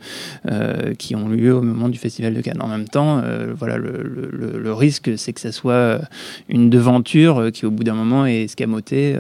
qui 0.98 1.16
ont 1.16 1.30
lieu 1.30 1.56
au 1.56 1.62
moment 1.62 1.90
du 1.90 1.98
Festival 1.98 2.34
de 2.34 2.42
Cannes. 2.42 2.62
En 2.62 2.68
même 2.68 2.88
temps, 2.88 3.22
voilà, 3.58 3.78
le, 3.78 4.02
le, 4.04 4.60
le 4.60 4.74
risque, 4.74 5.12
c'est 5.18 5.34
que 5.34 5.42
ça 5.42 5.52
soit 5.52 6.02
une 6.48 6.70
devanture 6.70 7.52
qui, 7.54 7.66
au 7.66 7.72
bout 7.72 7.84
d'un 7.84 7.94
moment, 7.94 8.26
est 8.26 8.44
escamotée. 8.44 9.16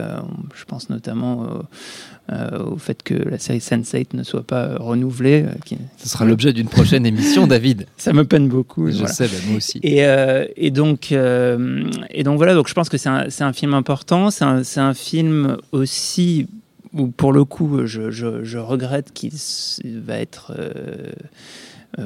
je 0.56 0.66
pense 0.66 0.90
notamment 0.90 1.48
euh, 2.32 2.64
au 2.64 2.78
fait 2.78 3.02
que 3.02 3.14
la 3.14 3.40
série 3.40 3.60
Sense8 3.60 4.10
ne 4.14 4.24
soit 4.24 4.44
pas 4.44 4.76
renouvelée. 4.78 5.46
Euh, 5.48 5.52
qui... 5.66 5.78
Ce 5.98 6.10
sera 6.10 6.26
l'objet 6.26 6.54
d'une 6.54 6.68
prochaine 6.68 7.06
émission, 7.06 7.48
David. 7.48 7.88
Ça 7.98 8.14
me 8.14 8.24
peine 8.24 8.48
beaucoup. 8.48 8.92
Je 8.92 9.06
sais, 9.06 9.28
bah, 9.28 9.38
moi 9.48 9.58
aussi. 9.58 9.80
Et, 9.82 10.06
euh, 10.06 10.46
et, 10.56 10.70
donc, 10.70 11.12
et 11.12 12.24
donc 12.24 12.38
voilà, 12.38 12.54
donc 12.54 12.68
je 12.68 12.74
pense 12.74 12.90
que 12.90 12.98
c'est 12.98 13.10
un, 13.10 13.28
un, 13.40 13.54
film 13.54 13.74
important. 13.74 14.30
C'est 14.30 14.46
un, 14.46 14.62
un, 14.78 14.94
film 14.94 15.58
aussi 15.72 16.48
où, 16.94 17.08
pour 17.08 17.34
le 17.34 17.46
coup, 17.46 17.86
je, 17.86 18.12
je, 18.12 18.44
je 18.44 18.58
regrette 18.58 19.12
qu'il 19.14 19.32
va 20.06 20.18
être. 20.18 20.54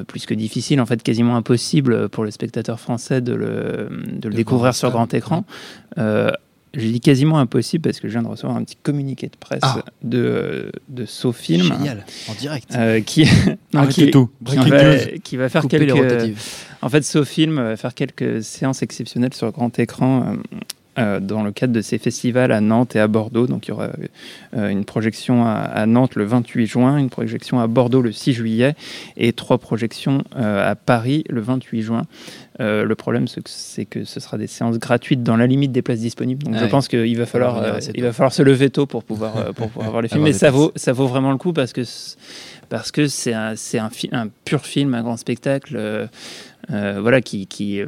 plus 0.06 0.24
que 0.24 0.34
difficile, 0.34 0.80
en 0.80 0.86
fait 0.86 1.02
quasiment 1.02 1.36
impossible 1.36 2.08
pour 2.08 2.24
le 2.24 2.30
spectateur 2.30 2.80
français 2.80 3.20
de 3.20 3.34
le, 3.34 3.88
de 4.12 4.28
le 4.28 4.34
découvrir 4.34 4.74
sur 4.74 4.90
grand 4.90 5.12
écran. 5.12 5.44
Euh, 5.98 6.30
j'ai 6.76 6.90
dit 6.90 7.00
quasiment 7.00 7.38
impossible 7.38 7.82
parce 7.82 8.00
que 8.00 8.08
je 8.08 8.12
viens 8.12 8.22
de 8.22 8.28
recevoir 8.28 8.56
un 8.56 8.64
petit 8.64 8.76
communiqué 8.82 9.28
de 9.28 9.36
presse 9.36 9.60
ah. 9.62 9.84
de, 10.02 10.72
de 10.88 11.06
SoFilm. 11.06 11.62
Génial, 11.62 12.04
en 12.28 12.34
direct. 12.34 12.74
Euh, 12.74 13.00
qui, 13.00 13.26
non, 13.72 13.86
qui, 13.86 14.10
tout. 14.10 14.30
Qui, 14.44 14.56
va, 14.56 14.96
qui, 15.22 15.36
va, 15.36 15.48
faire 15.48 15.66
quelques. 15.68 15.94
En 16.82 16.88
fait, 16.88 17.02
SoFilm 17.02 17.56
va 17.56 17.76
faire 17.76 17.94
quelques 17.94 18.42
séances 18.42 18.82
exceptionnelles 18.82 19.34
sur 19.34 19.50
grand 19.52 19.78
écran 19.78 20.26
euh, 20.26 20.56
euh, 20.96 21.18
dans 21.18 21.42
le 21.42 21.50
cadre 21.50 21.72
de 21.72 21.80
ces 21.80 21.98
festivals 21.98 22.52
à 22.52 22.60
Nantes 22.60 22.94
et 22.94 23.00
à 23.00 23.08
Bordeaux. 23.08 23.48
Donc 23.48 23.66
il 23.66 23.70
y 23.70 23.72
aura 23.72 23.88
euh, 24.56 24.68
une 24.68 24.84
projection 24.84 25.44
à, 25.44 25.86
Nantes 25.86 26.14
le 26.14 26.24
28 26.24 26.66
juin, 26.66 26.98
une 26.98 27.10
projection 27.10 27.58
à 27.58 27.66
Bordeaux 27.66 28.00
le 28.00 28.12
6 28.12 28.32
juillet 28.32 28.76
et 29.16 29.32
trois 29.32 29.58
projections 29.58 30.22
euh, 30.36 30.70
à 30.70 30.76
Paris 30.76 31.24
le 31.28 31.40
28 31.40 31.82
juin. 31.82 32.02
Le 32.58 32.94
problème, 32.94 33.26
c'est 33.46 33.84
que 33.84 34.04
ce 34.04 34.20
sera 34.20 34.38
des 34.38 34.46
séances 34.46 34.78
gratuites 34.78 35.22
dans 35.22 35.36
la 35.36 35.46
limite 35.46 35.72
des 35.72 35.82
places 35.82 36.00
disponibles. 36.00 36.44
Donc 36.44 36.56
je 36.56 36.66
pense 36.66 36.88
qu'il 36.88 37.16
va 37.18 37.26
falloir, 37.26 37.78
il 37.94 38.02
va 38.02 38.12
falloir 38.12 38.32
se 38.32 38.42
lever 38.42 38.70
tôt 38.70 38.86
pour 38.86 39.04
pouvoir, 39.04 39.52
pour 39.54 39.68
pouvoir 39.68 39.90
voir 39.90 40.02
les 40.02 40.08
films. 40.10 40.22
Mais 40.22 40.32
ça 40.32 40.50
vaut, 40.50 40.72
ça 40.76 40.92
vaut 40.92 41.06
vraiment 41.06 41.32
le 41.32 41.38
coup 41.38 41.52
parce 41.52 41.72
que 41.72 41.82
parce 42.70 42.90
que 42.90 43.08
c'est 43.08 43.34
un, 43.34 43.54
un, 43.74 43.90
un, 44.12 44.28
pur 44.44 44.64
film, 44.64 44.94
un 44.94 45.02
grand 45.02 45.16
spectacle. 45.16 46.08
Euh, 46.72 46.98
voilà, 47.00 47.20
qui, 47.20 47.46
qui, 47.46 47.80
euh, 47.80 47.86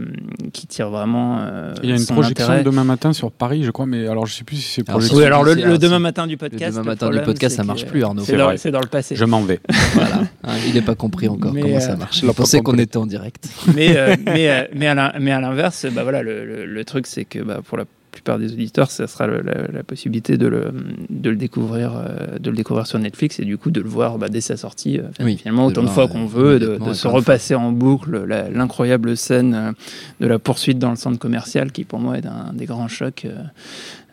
qui, 0.52 0.67
tire 0.67 0.91
vraiment. 0.91 1.38
Euh, 1.41 1.73
Il 1.83 1.88
y 1.88 1.93
a 1.93 1.97
une 1.97 2.07
projection 2.07 2.62
demain 2.62 2.85
matin 2.85 3.12
sur 3.12 3.33
Paris, 3.33 3.64
je 3.64 3.71
crois, 3.71 3.87
mais 3.87 4.07
alors 4.07 4.26
je 4.26 4.35
sais 4.35 4.45
plus 4.45 4.57
si 4.57 4.71
c'est 4.71 4.83
projection. 4.83 5.17
Oui, 5.17 5.25
alors 5.25 5.45
le, 5.45 5.79
demain 5.79 5.99
matin 5.99 6.26
du 6.26 6.37
podcast. 6.37 6.76
Le 6.76 6.83
demain 6.83 6.93
matin 6.93 7.11
du 7.11 7.21
podcast, 7.21 7.57
ça 7.57 7.64
marche 7.64 7.87
plus, 7.87 8.05
Arnaud. 8.05 8.23
C'est 8.25 8.37
dans, 8.37 8.52
dans, 8.73 8.81
le 8.81 8.88
passé. 8.88 9.17
Je 9.17 9.25
m'en 9.25 9.43
vais. 9.43 9.61
voilà. 9.95 10.23
Hein, 10.45 10.55
il 10.67 10.75
n'est 10.75 10.83
pas 10.83 10.95
compris 10.95 11.29
encore 11.29 11.52
comment 11.52 11.81
ça 11.81 11.97
marche. 11.97 12.23
Il 12.23 12.33
pensait 12.33 12.61
qu'on 12.61 12.79
était 12.79 12.99
en 12.99 13.07
direct. 13.07 13.49
mais, 13.75 14.17
mais, 14.25 14.56
mais 14.75 14.89
à 14.89 15.41
l'inverse, 15.41 15.87
bah 15.93 16.03
voilà, 16.03 16.23
le, 16.23 16.67
le 16.67 16.85
truc, 16.85 17.07
c'est 17.07 17.25
que 17.25 17.41
bah, 17.41 17.61
pour 17.65 17.79
la 17.79 17.85
plupart 18.17 18.39
des 18.39 18.53
auditeurs, 18.53 18.91
ça 18.91 19.07
sera 19.07 19.27
la, 19.27 19.83
possibilité 19.85 20.39
de 20.39 20.47
le, 20.47 20.73
de 21.11 21.31
le, 21.31 21.37
découvrir, 21.37 21.93
euh, 21.95 22.39
de 22.39 22.51
le 22.51 22.57
découvrir 22.57 22.87
sur 22.87 22.99
Netflix 22.99 23.39
et 23.39 23.45
du 23.45 23.59
coup 23.59 23.71
de 23.71 23.81
le 23.81 23.89
voir 23.89 24.19
bah, 24.19 24.29
dès 24.29 24.41
sa 24.41 24.57
sortie, 24.57 24.99
euh, 24.99 25.37
finalement 25.37 25.67
autant 25.67 25.83
de 25.83 25.89
fois 25.89 26.09
qu'on 26.09 26.27
veut, 26.27 26.59
de, 26.59 26.93
se 26.95 27.07
repasser 27.07 27.55
en 27.55 27.73
boucle 27.73 28.25
l'incroyable 28.25 29.17
scène 29.17 29.55
euh, 29.55 29.73
de 30.21 30.27
la 30.27 30.39
poursuite 30.39 30.79
dans 30.79 30.91
le 30.91 30.97
centre 30.97 31.19
commercial 31.19 31.71
qui 31.73 31.85
pour 31.85 32.01
moi 32.01 32.17
est 32.17 32.27
un 32.27 32.53
des 32.55 32.67
grands 32.67 32.89
chocs 32.89 33.27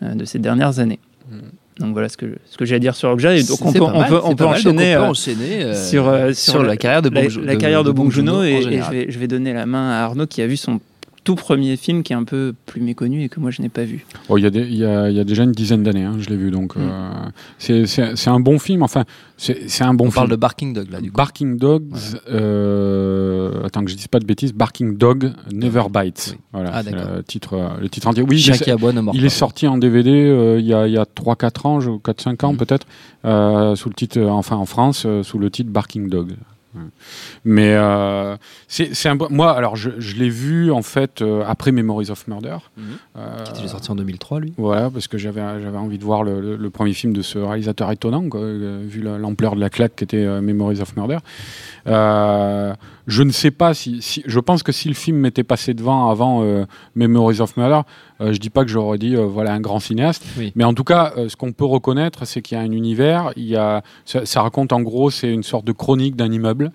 de 0.02 0.26
ces 0.26 0.40
dernières 0.40 0.80
années. 0.80 1.00
Mm. 1.32 1.38
Donc 1.80 1.94
voilà 1.94 2.10
ce 2.10 2.18
que, 2.18 2.38
ce 2.46 2.58
que 2.58 2.66
j'ai 2.66 2.76
à 2.76 2.80
dire 2.80 2.96
sur 2.96 3.10
Okja. 3.10 3.36
Et 3.36 3.44
donc 3.44 3.66
on 3.66 3.74
peut, 3.74 3.82
on 3.82 4.04
peut, 4.04 4.20
on 4.24 4.36
peut 4.36 4.46
enchaîner, 4.46 4.96
sur, 5.74 6.12
sur, 6.36 6.64
la, 6.64 6.78
carrière 6.78 7.02
de 7.02 7.10
Bong, 7.10 7.30
la, 7.44 7.56
carrière 7.56 7.84
de, 7.84 7.92
Bong 7.92 8.12
Joon-ho 8.12 8.44
et, 8.44 8.52
et 8.52 8.82
je, 8.82 8.92
vais, 8.92 9.06
je 9.10 9.20
vais 9.20 9.28
donner 9.28 9.54
la 9.54 9.66
main 9.66 9.92
à 9.92 10.04
Arnaud 10.04 10.28
qui 10.28 10.42
a 10.42 10.48
vu 10.48 10.58
son 10.58 10.80
tout 11.24 11.36
premier 11.36 11.78
film 11.78 12.04
qui 12.04 12.14
est 12.14 12.16
un 12.16 12.24
peu 12.24 12.54
plus 12.66 12.82
méconnu 12.82 13.24
et 13.24 13.30
que 13.30 13.40
moi 13.40 13.52
je 13.52 13.62
n'ai 13.62 13.70
pas 13.70 13.84
vu. 13.84 14.06
Oh, 14.30 14.38
il, 14.38 14.44
y 14.44 14.48
a 14.48 14.50
il, 14.50 14.76
y 14.76 14.86
a, 14.86 15.10
y 15.10 15.20
a 15.20 15.24
déjà 15.24 15.44
une 15.44 15.52
dizaine 15.52 15.84
d'années, 15.84 16.04
hein, 16.04 16.16
je 16.20 16.30
l'ai 16.30 16.36
vu. 16.36 16.52
Donc, 16.52 16.76
mm. 16.76 16.82
euh, 17.70 17.86
c'est 17.86 18.30
un 18.30 18.40
bon 18.40 18.60
film. 18.60 18.84
Enfin, 18.84 19.06
c'est 19.38 19.84
un 19.84 19.94
bon 19.94 20.06
On 20.06 20.08
film. 20.08 20.16
parle 20.16 20.30
de 20.30 20.36
Barking 20.36 20.74
Dog 20.74 20.92
là, 20.92 21.02
du 21.02 21.12
coup. 21.12 21.18
Barking 21.18 21.58
Dog. 21.58 21.84
Euh, 22.30 23.64
attends 23.64 23.84
que 23.84 23.92
je 23.92 23.96
dise 23.96 24.08
pas 24.08 24.20
de 24.20 24.26
bêtises. 24.26 24.54
Barking 24.54 24.98
Dog 24.98 25.32
Never 25.52 25.84
Bites. 25.94 26.38
Voilà, 26.52 26.72
ah, 26.74 26.84
le 26.84 27.24
titre, 27.24 27.54
euh, 27.54 27.70
le 27.82 27.90
titre 27.90 28.08
entier. 28.08 28.24
Oui, 28.24 28.42
il 29.14 29.26
est 29.26 29.30
sorti 29.30 29.68
en 29.68 29.78
DVD 29.78 30.12
euh, 30.12 30.60
il 30.60 30.66
y 30.66 30.74
a, 30.74 30.88
y 30.88 30.98
a 30.98 31.04
3-4 31.04 31.68
ans, 31.68 31.80
4-5 31.80 32.46
ans 32.46 32.54
mm. 32.54 32.58
peut-être, 32.58 32.88
sous 33.78 33.90
le 33.90 33.96
titre, 33.96 34.22
enfin 34.22 34.58
en 34.58 34.66
France, 34.66 35.08
sous 35.24 35.40
le 35.40 35.50
titre 35.50 35.70
Barking 35.72 36.10
Dog. 36.10 36.34
Mais 37.46 37.74
euh, 37.74 38.36
c'est 38.68 39.08
un 39.10 39.18
moi 39.30 39.52
alors 39.56 39.76
je, 39.76 39.92
je 40.00 40.16
l'ai 40.16 40.30
vu 40.30 40.72
en 40.72 40.82
fait 40.82 41.22
euh, 41.22 41.44
après 41.48 41.72
Memories 41.72 42.10
of 42.12 42.28
Murder. 42.28 42.58
Euh, 43.18 43.44
Il 43.60 43.66
est 43.66 43.68
sorti 43.68 43.92
en 43.92 43.96
2003, 43.96 44.40
lui. 44.40 44.54
Voilà, 44.58 44.90
parce 44.90 45.08
que 45.08 45.18
j'avais 45.18 45.42
j'avais 45.62 45.78
envie 45.78 45.98
de 45.98 46.04
voir 46.04 46.24
le, 46.24 46.42
le- 46.42 46.56
le 46.56 46.70
premier 46.70 46.94
film 46.94 47.14
de 47.14 47.22
ce 47.22 47.38
réalisateur 47.40 47.92
étonnant, 47.92 48.28
quoi, 48.30 48.42
euh, 48.42 48.84
vu 48.88 49.02
la- 49.02 49.18
l'ampleur 49.18 49.56
de 49.56 49.60
la 49.60 49.70
claque 49.70 49.96
qu'était 49.96 50.18
euh, 50.26 50.42
Memories 50.42 50.82
of 50.82 50.96
Murder. 50.98 51.18
Euh, 51.88 52.74
je 53.08 53.24
ne 53.24 53.32
sais 53.32 53.52
pas 53.52 53.74
si, 53.74 54.02
si- 54.02 54.24
je 54.26 54.40
pense 54.40 54.64
que 54.64 54.72
si 54.72 54.88
le 54.88 54.94
film 54.94 55.18
m'était 55.18 55.44
passé 55.44 55.74
devant 55.74 56.10
avant 56.10 56.42
euh, 56.44 56.66
Memories 56.96 57.42
of 57.42 57.58
Murder, 57.58 57.82
je 58.32 58.38
dis 58.40 58.50
pas 58.50 58.64
que 58.64 58.70
j'aurais 58.70 58.98
dit 58.98 59.16
euh, 59.16 59.26
voilà 59.26 59.54
un 59.54 59.60
grand 59.60 59.80
cinéaste, 59.80 60.24
Oui. 60.38 60.52
mais 60.56 60.64
en 60.64 60.74
tout 60.74 60.84
cas, 60.84 61.14
euh, 61.18 61.28
ce 61.30 61.36
qu'on 61.36 61.52
peut 61.52 61.66
reconnaître, 61.66 62.26
c'est 62.26 62.42
qu'il 62.42 62.58
y 62.58 62.62
a 62.62 62.64
un 62.64 62.72
univers. 62.72 63.32
Il 63.36 63.46
y 63.46 63.56
a, 63.56 63.82
ça, 64.06 64.26
ça 64.26 64.42
raconte 64.42 64.72
en 64.72 64.82
gros, 64.82 65.10
c'est 65.10 65.32
une 65.32 65.44
sorte 65.44 65.66
de 65.66 65.72
chronique 65.74 66.16
d'un 66.16 66.32
immeuble. 66.32 66.72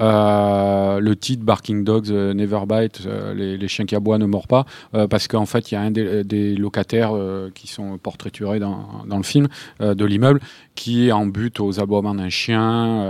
Euh, 0.00 1.00
le 1.00 1.16
titre 1.16 1.44
Barking 1.44 1.84
Dogs 1.84 2.10
euh, 2.10 2.34
Never 2.34 2.60
Bite, 2.68 3.02
euh, 3.06 3.34
les, 3.34 3.68
chiens 3.68 3.86
qui 3.86 3.94
aboient 3.94 4.18
ne 4.18 4.26
mordent 4.26 4.46
pas, 4.46 4.66
parce 5.08 5.28
qu'en 5.28 5.46
fait 5.46 5.70
il 5.70 5.74
y 5.74 5.76
a 5.76 5.80
un 5.80 5.90
des, 5.90 6.56
locataires 6.56 7.12
qui 7.54 7.68
sont 7.68 7.98
portraiturés 7.98 8.58
dans, 8.58 9.04
le 9.08 9.22
film 9.22 9.48
de 9.80 10.04
l'immeuble 10.04 10.40
qui 10.74 11.08
est 11.08 11.12
en 11.12 11.26
but 11.26 11.60
aux 11.60 11.78
aboiements 11.78 12.14
d'un 12.14 12.30
chien. 12.30 13.06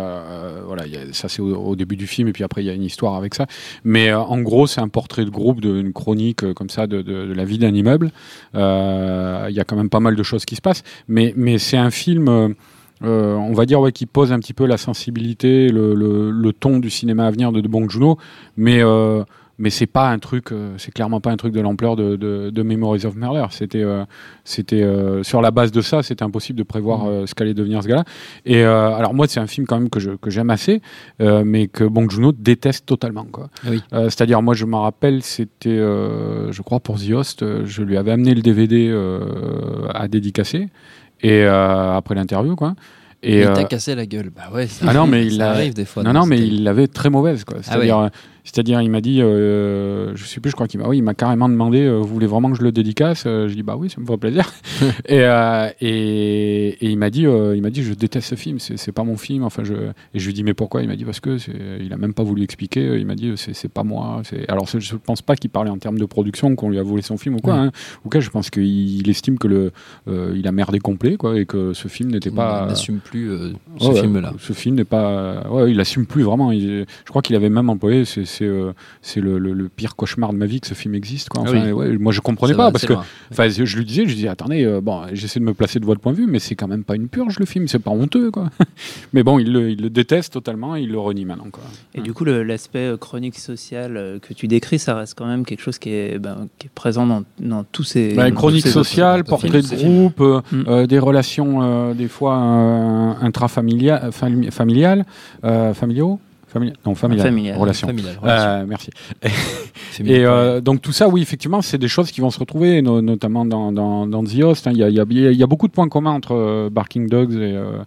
voilà, 0.66 0.84
ça 1.12 1.28
c'est 1.28 1.40
au, 1.40 1.76
début 1.76 1.96
du 1.96 2.06
film 2.06 2.28
et 2.28 2.32
puis 2.32 2.44
après 2.44 2.62
il 2.62 2.66
y 2.66 2.70
a 2.70 2.75
une 2.75 2.82
histoire 2.82 3.14
avec 3.14 3.34
ça. 3.34 3.46
Mais 3.84 4.12
en 4.12 4.40
gros 4.40 4.66
c'est 4.66 4.80
un 4.80 4.88
portrait 4.88 5.25
de 5.25 5.30
groupe, 5.30 5.60
de, 5.60 5.80
une 5.80 5.92
chronique 5.92 6.52
comme 6.52 6.68
ça 6.68 6.87
de, 6.87 7.32
la 7.32 7.44
vie 7.44 7.58
d'un 7.58 7.75
immeuble. 7.75 8.10
Il 8.54 8.58
y 8.58 9.60
a 9.60 9.64
quand 9.66 9.76
même 9.76 9.90
pas 9.90 10.00
mal 10.00 10.16
de 10.16 10.22
choses 10.22 10.44
qui 10.44 10.56
se 10.56 10.62
passent, 10.62 10.82
mais 11.08 11.58
c'est 11.58 11.78
un 11.78 11.90
film. 11.90 12.54
Euh, 13.02 13.35
on 13.35 13.52
va 13.52 13.66
dire 13.66 13.80
ouais, 13.80 13.92
qui 13.92 14.07
pose 14.07 14.33
un 14.33 14.38
petit 14.38 14.52
peu 14.54 14.66
la 14.66 14.76
sensibilité, 14.76 15.69
le, 15.69 15.95
le- 15.95 16.30
le 16.30 16.52
ton 16.52 16.78
du 16.78 16.90
cinéma 16.90 17.26
à 17.26 17.30
venir 17.30 17.52
de, 17.52 17.61
de 17.61 17.69
Bong 17.69 17.88
Joon-ho, 17.90 18.19
mais 18.57 18.83
euh, 18.83 19.23
mais 19.62 19.69
c'est 19.69 19.87
pas 19.87 20.09
un 20.09 20.19
truc, 20.19 20.52
euh, 20.52 20.73
c'est 20.78 20.90
clairement 20.90 21.21
pas 21.21 21.30
un 21.30 21.37
truc 21.37 21.52
de 21.52 21.61
l'ampleur 21.61 21.95
de, 21.95 22.16
de, 22.16 22.49
de 22.49 22.62
Memories 22.62 23.04
of 23.04 23.14
Murder. 23.14 23.45
C'était 23.50 23.85
c'était 24.45 24.83
sur 25.23 25.42
la 25.42 25.50
base 25.50 25.71
de 25.71 25.83
ça, 25.83 26.02
c'était 26.02 26.23
impossible 26.23 26.59
de 26.59 26.62
prévoir 26.62 27.04
euh, 27.07 27.26
ce 27.26 27.35
qu'allait 27.35 27.52
devenir 27.52 27.83
ce 27.83 27.88
gars-là. 27.88 28.04
Et 28.47 28.62
alors 28.62 29.12
moi, 29.12 29.26
c'est 29.28 29.38
un 29.40 29.47
film 29.47 29.66
quand 29.66 29.78
même 29.78 29.90
que 29.90 30.00
je- 30.00 30.12
que 30.12 30.30
j'aime 30.30 30.49
assez, 30.50 30.80
mais 31.21 31.66
que 31.69 31.85
Bong 31.85 32.11
Joon-ho 32.11 32.33
déteste 32.33 32.87
totalement 32.87 33.25
quoi. 33.30 33.49
Oui. 33.69 33.83
Euh, 33.92 34.04
C'est-à-dire, 34.04 34.40
moi, 34.40 34.54
je 34.54 34.64
me 34.64 34.76
rappelle, 34.76 35.23
c'était, 35.23 35.76
je 35.76 36.62
crois, 36.62 36.80
pour 36.80 36.99
The 36.99 37.11
Host, 37.12 37.45
je 37.66 37.83
lui 37.83 37.99
avais 37.99 38.12
amené 38.12 38.35
le 38.35 38.40
DVD 38.40 38.90
à 39.92 40.09
dédicacer, 40.09 40.69
et 41.22 41.44
euh, 41.44 41.96
après 41.96 42.14
l'interview, 42.14 42.56
quoi. 42.56 42.74
Et, 43.22 43.40
il 43.40 43.46
euh, 43.46 43.54
t'a 43.54 43.64
cassé 43.64 43.94
la 43.94 44.06
gueule. 44.06 44.30
Bah 44.34 44.44
ouais, 44.52 44.66
ça, 44.66 44.86
ah 44.88 44.94
non, 44.94 45.06
mais 45.08 45.26
il 45.26 45.36
ça 45.36 45.50
arrive 45.50 45.74
des 45.74 45.84
fois. 45.84 46.02
non, 46.02 46.12
non, 46.12 46.26
mais 46.26 46.38
il 46.38 46.64
l'avait 46.64 46.86
très 46.86 47.10
mauvaise, 47.10 47.44
quoi. 47.44 47.58
Ah 47.60 47.62
C'est-à-dire, 47.62 47.98
euh, 47.98 48.08
c'est-à-dire, 48.44 48.80
il 48.80 48.90
m'a 48.90 49.00
dit, 49.00 49.20
euh, 49.23 50.14
je 50.16 50.25
sais 50.25 50.40
plus, 50.40 50.50
je 50.50 50.54
crois 50.54 50.66
qu'il 50.66 50.80
m'a, 50.80 50.88
oui, 50.88 50.99
il 50.99 51.02
m'a 51.02 51.14
carrément 51.14 51.49
demandé, 51.49 51.80
euh, 51.82 51.99
vous 51.99 52.06
voulez 52.09 52.26
vraiment 52.26 52.50
que 52.50 52.59
je 52.59 52.62
le 52.62 52.73
dédicace 52.73 53.25
Euh, 53.26 53.49
Je 53.49 53.54
dis, 53.54 53.62
bah 53.62 53.76
oui, 53.78 53.90
ça 53.90 54.00
me 54.00 54.06
ferait 54.06 54.18
plaisir. 54.18 54.50
et, 55.06 55.20
euh, 55.25 55.68
et, 55.80 56.68
et 56.85 56.90
il 56.90 56.99
m'a 56.99 57.11
dit, 57.11 57.23
il 57.23 57.62
m'a 57.62 57.70
dit, 57.70 57.82
je 57.82 57.94
déteste 57.94 58.28
ce 58.30 58.35
film, 58.35 58.59
c'est, 58.59 58.92
pas 58.92 59.04
mon 59.04 59.16
film. 59.16 59.44
Enfin, 59.44 59.62
je, 59.64 59.75
et 59.75 60.18
je 60.18 60.26
lui 60.26 60.35
dis, 60.35 60.42
mais 60.44 60.54
pourquoi? 60.54 60.82
Il 60.82 60.88
m'a 60.88 60.97
dit 60.97 61.04
parce 61.04 61.20
que 61.20 61.37
il 61.80 61.92
a 61.92 61.97
même 61.97 62.14
pas 62.14 62.23
voulu 62.23 62.42
expliquer. 62.42 62.99
Il 62.99 63.06
m'a 63.06 63.14
dit, 63.14 63.32
c'est, 63.37 63.68
pas 63.68 63.85
moi. 63.85 64.23
Alors, 64.49 64.66
je 64.66 64.97
pense 64.97 65.23
pas 65.23 65.37
qu'il 65.37 65.50
parlait 65.50 65.70
en 65.70 65.78
termes 65.78 65.99
de 65.99 66.04
production, 66.04 66.54
qu'on 66.56 66.70
lui 66.70 66.78
a 66.78 66.82
volé 66.82 67.02
son 67.02 67.16
film 67.18 67.37
ou 67.37 67.38
quoi. 67.38 67.54
Hein. 67.54 67.70
Ou 68.04 68.09
quoi, 68.09 68.20
je 68.20 68.30
pense 68.30 68.50
qu'il 68.50 68.64
il 69.00 69.09
estime 69.09 69.38
que 69.38 69.49
le, 69.49 69.73
il 70.35 70.47
a 70.47 70.52
merdé 70.52 70.78
complet, 70.78 71.16
quoi, 71.16 71.38
et 71.38 71.47
que 71.47 71.73
ce 71.73 71.88
film 71.88 72.11
n'était 72.11 72.30
pas. 72.30 72.66
n'assume 72.66 72.99
plus 72.99 73.30
ce 73.78 73.88
Ouais, 73.88 74.00
film-là. 74.00 74.32
Ce 74.38 74.52
film 74.52 74.76
n'est 74.76 74.85
pas. 74.85 75.47
Ouais, 75.50 75.70
il 75.70 75.80
assume 75.80 76.06
plus 76.06 76.23
vraiment. 76.23 76.52
Il- 76.52 76.87
Je 77.04 77.11
crois 77.11 77.23
qu'il 77.23 77.37
avait 77.37 77.50
même 77.50 77.68
employé. 77.70 78.04
C'est, 78.30 78.44
euh, 78.46 78.72
c'est 79.02 79.20
le, 79.20 79.38
le- 79.38 79.52
le 79.52 79.68
pire 79.68 79.96
cauchemar 79.96 80.32
de 80.32 80.38
ma 80.38 80.46
vie 80.46 80.60
que 80.60 80.66
ce 80.66 80.75
film 80.75 80.94
existe. 80.94 81.28
Quoi. 81.28 81.42
Ah 81.44 81.50
Enfin, 81.50 81.64
oui. 81.66 81.72
ouais, 81.72 81.99
moi, 81.99 82.12
je 82.12 82.20
comprenais 82.20 82.54
pas 82.54 82.70
parce 82.70 82.87
que. 82.87 82.94
Enfin, 83.30 83.49
je 83.49 83.76
lui 83.76 83.84
disais, 83.84 84.06
je 84.06 84.14
disais, 84.14 84.28
attendez, 84.28 84.64
euh, 84.64 84.80
bon, 84.80 85.02
j'essaie 85.12 85.40
de 85.40 85.44
me 85.44 85.54
placer 85.54 85.80
de 85.80 85.84
votre 85.84 86.00
point 86.00 86.12
de 86.12 86.16
vue, 86.18 86.26
mais 86.26 86.38
c'est 86.38 86.54
quand 86.54 86.68
même 86.68 86.84
pas 86.84 86.94
une 86.96 87.08
purge 87.08 87.38
le 87.38 87.44
film. 87.46 87.68
C'est 87.68 87.78
pas 87.78 87.90
honteux, 87.90 88.30
quoi. 88.30 88.49
mais 89.12 89.22
bon, 89.22 89.38
il 89.38 89.52
le, 89.52 89.70
il 89.70 89.82
le 89.82 89.90
déteste 89.90 90.32
totalement. 90.32 90.76
Et 90.76 90.82
il 90.82 90.90
le 90.90 90.99
renie 90.99 91.25
maintenant, 91.25 91.49
quoi. 91.50 91.62
Et 91.94 92.00
du 92.00 92.12
coup, 92.12 92.25
l'aspect 92.25 92.78
euh, 92.92 92.96
chronique 92.96 93.38
social 93.38 93.96
euh, 93.96 94.18
que 94.18 94.32
tu 94.34 94.46
décris, 94.49 94.78
ça 94.78 94.94
reste 94.94 95.14
quand 95.18 95.26
même 95.26 95.44
quelque 95.44 95.60
chose 95.62 95.78
qui 95.78 95.90
est, 95.90 96.18
ben, 96.18 96.49
qui 96.58 96.66
est 96.68 96.70
présent 96.75 97.06
dans, 97.06 97.22
dans 97.40 97.64
tous 97.64 97.82
ces. 97.84 98.14
Bah, 98.14 98.28
dans 98.30 98.34
chronique 98.37 98.62
tous 98.64 98.70
ces 98.70 98.76
autres- 98.78 98.88
sociale, 98.88 99.20
autres 99.20 99.28
portrait 99.30 99.62
de 99.62 99.76
groupe, 99.76 100.20
euh, 100.20 100.40
Mm. 100.52 100.64
euh, 100.68 100.87
des 100.87 100.99
relations 100.99 101.62
euh, 101.62 101.94
des 101.94 102.08
fois 102.08 102.38
euh, 102.40 103.12
intrafamiliales, 103.20 104.10
fami- 104.10 104.50
familiales, 104.50 105.04
euh, 105.44 105.75
familiaux, 105.75 106.18
Famili- 106.52 106.73
non. 106.85 106.95
Familial, 106.95 107.26
relation. 107.61 107.87
Euh, 108.25 108.64
merci. 108.66 108.90
Et 110.04 110.25
euh, 110.25 110.60
donc 110.60 110.82
tout 110.82 110.92
ça, 110.92 111.08
oui, 111.08 111.22
effectivement, 111.22 111.62
c'est 111.62 111.78
des 111.78 111.88
choses 111.88 112.10
qui 112.10 112.20
vont 112.20 112.30
se 112.30 112.38
retrouver, 112.38 112.82
no- 112.82 113.00
notamment 113.02 113.44
dans, 113.44 113.72
dans, 113.72 114.06
dans 114.06 114.22
The 114.25 114.42
Host. 114.42 114.66
hein. 114.66 114.72
Il 114.72 114.78
y, 114.78 114.84
a, 114.84 114.88
y, 114.88 115.34
y 115.37 115.44
beaucoup 115.46 115.68
de 115.68 115.72
points 115.72 115.88
communs 115.88 116.12
entre 116.12 116.34
euh, 116.34 116.70
Barking 116.70 117.08
Dogs 117.08 117.32
et, 117.32 117.56
euh, 117.56 117.82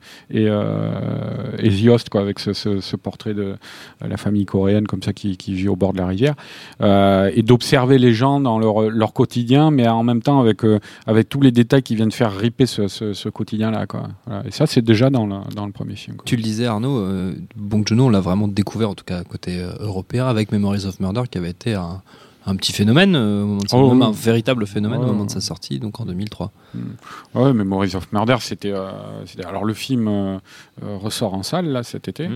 et, 1.60 1.66
et 1.66 1.70
The 1.70 1.88
Host, 1.90 2.10
quoi, 2.10 2.22
avec 2.22 2.40
ce, 2.40 2.54
ce, 2.54 2.80
ce 2.80 2.96
portrait 2.96 3.34
de 3.34 3.56
la 4.08 4.18
famille 4.18 4.46
coréenne 4.46 4.88
comme 4.88 5.02
ça 5.04 5.14
qui, 5.14 5.38
qui 5.38 5.54
vit 5.54 5.68
au 5.68 5.76
bord 5.76 5.94
de 5.94 5.98
la 6.00 6.08
rivière, 6.08 6.36
et 6.82 7.42
d'observer 7.44 7.98
les 7.98 8.14
gens 8.14 8.40
dans 8.40 8.60
leur, 8.60 8.90
leur 8.90 9.14
quotidien, 9.14 9.72
mais 9.72 9.88
en 9.88 10.04
même 10.04 10.22
temps 10.22 10.40
avec, 10.40 10.62
avec 11.08 11.30
tous 11.30 11.42
les 11.42 11.52
détails 11.52 11.84
qui 11.84 11.96
viennent 11.96 12.12
faire 12.12 12.36
riper 12.36 12.66
ce, 12.66 12.88
ce, 12.88 13.14
ce 13.14 13.30
quotidien-là. 13.30 13.86
Quoi. 13.86 14.10
Voilà. 14.26 14.44
Et 14.48 14.52
ça, 14.52 14.66
c'est 14.68 14.82
déjà 14.82 15.10
dans 15.10 15.26
le, 15.26 15.36
dans 15.56 15.66
le 15.66 15.72
premier 15.72 15.96
film. 15.96 16.18
Quoi. 16.18 16.26
Tu 16.26 16.36
le 16.36 16.42
disais 16.44 16.66
Arnaud, 16.66 17.00
euh, 17.00 17.34
Bong 17.56 17.88
Joon-ho, 17.88 18.06
on 18.06 18.10
l'a 18.10 18.20
vraiment 18.20 18.48
découvert, 18.48 18.90
en 18.90 18.96
tout 18.96 19.06
cas 19.06 19.24
côté 19.24 19.60
euh, 19.60 19.72
européen, 19.80 20.28
avec 20.28 20.52
Memories 20.52 20.86
of 20.86 21.00
Murder, 21.00 21.24
qui 21.30 21.38
avait 21.38 21.50
été 21.52 21.74
un, 21.84 22.02
un 22.46 22.56
petit 22.56 22.72
phénomène, 22.74 23.16
euh, 23.16 23.44
au 23.44 23.46
moment 23.48 23.62
de 23.62 23.68
sa- 23.70 23.78
Oh, 23.78 23.92
oui. 23.94 24.04
un 24.04 24.12
véritable 24.12 24.66
phénomène 24.68 25.00
Ouais. 25.00 25.06
au 25.06 25.12
moment 25.14 25.26
de 25.26 25.32
sa 25.32 25.42
sortie, 25.42 25.80
donc 25.80 26.00
en 26.00 26.06
2003. 26.06 26.52
Ouais, 27.36 27.54
Memories 27.54 27.96
of 27.96 28.12
Murder, 28.12 28.38
c'était. 28.42 28.72
euh, 28.74 28.92
c'était- 29.26 29.46
alors 29.46 29.64
le 29.66 29.74
film 29.74 30.08
euh, 30.08 30.38
ressort 30.82 31.34
en 31.34 31.44
salle 31.44 31.68
là 31.68 31.84
cet 31.84 32.08
été, 32.08 32.30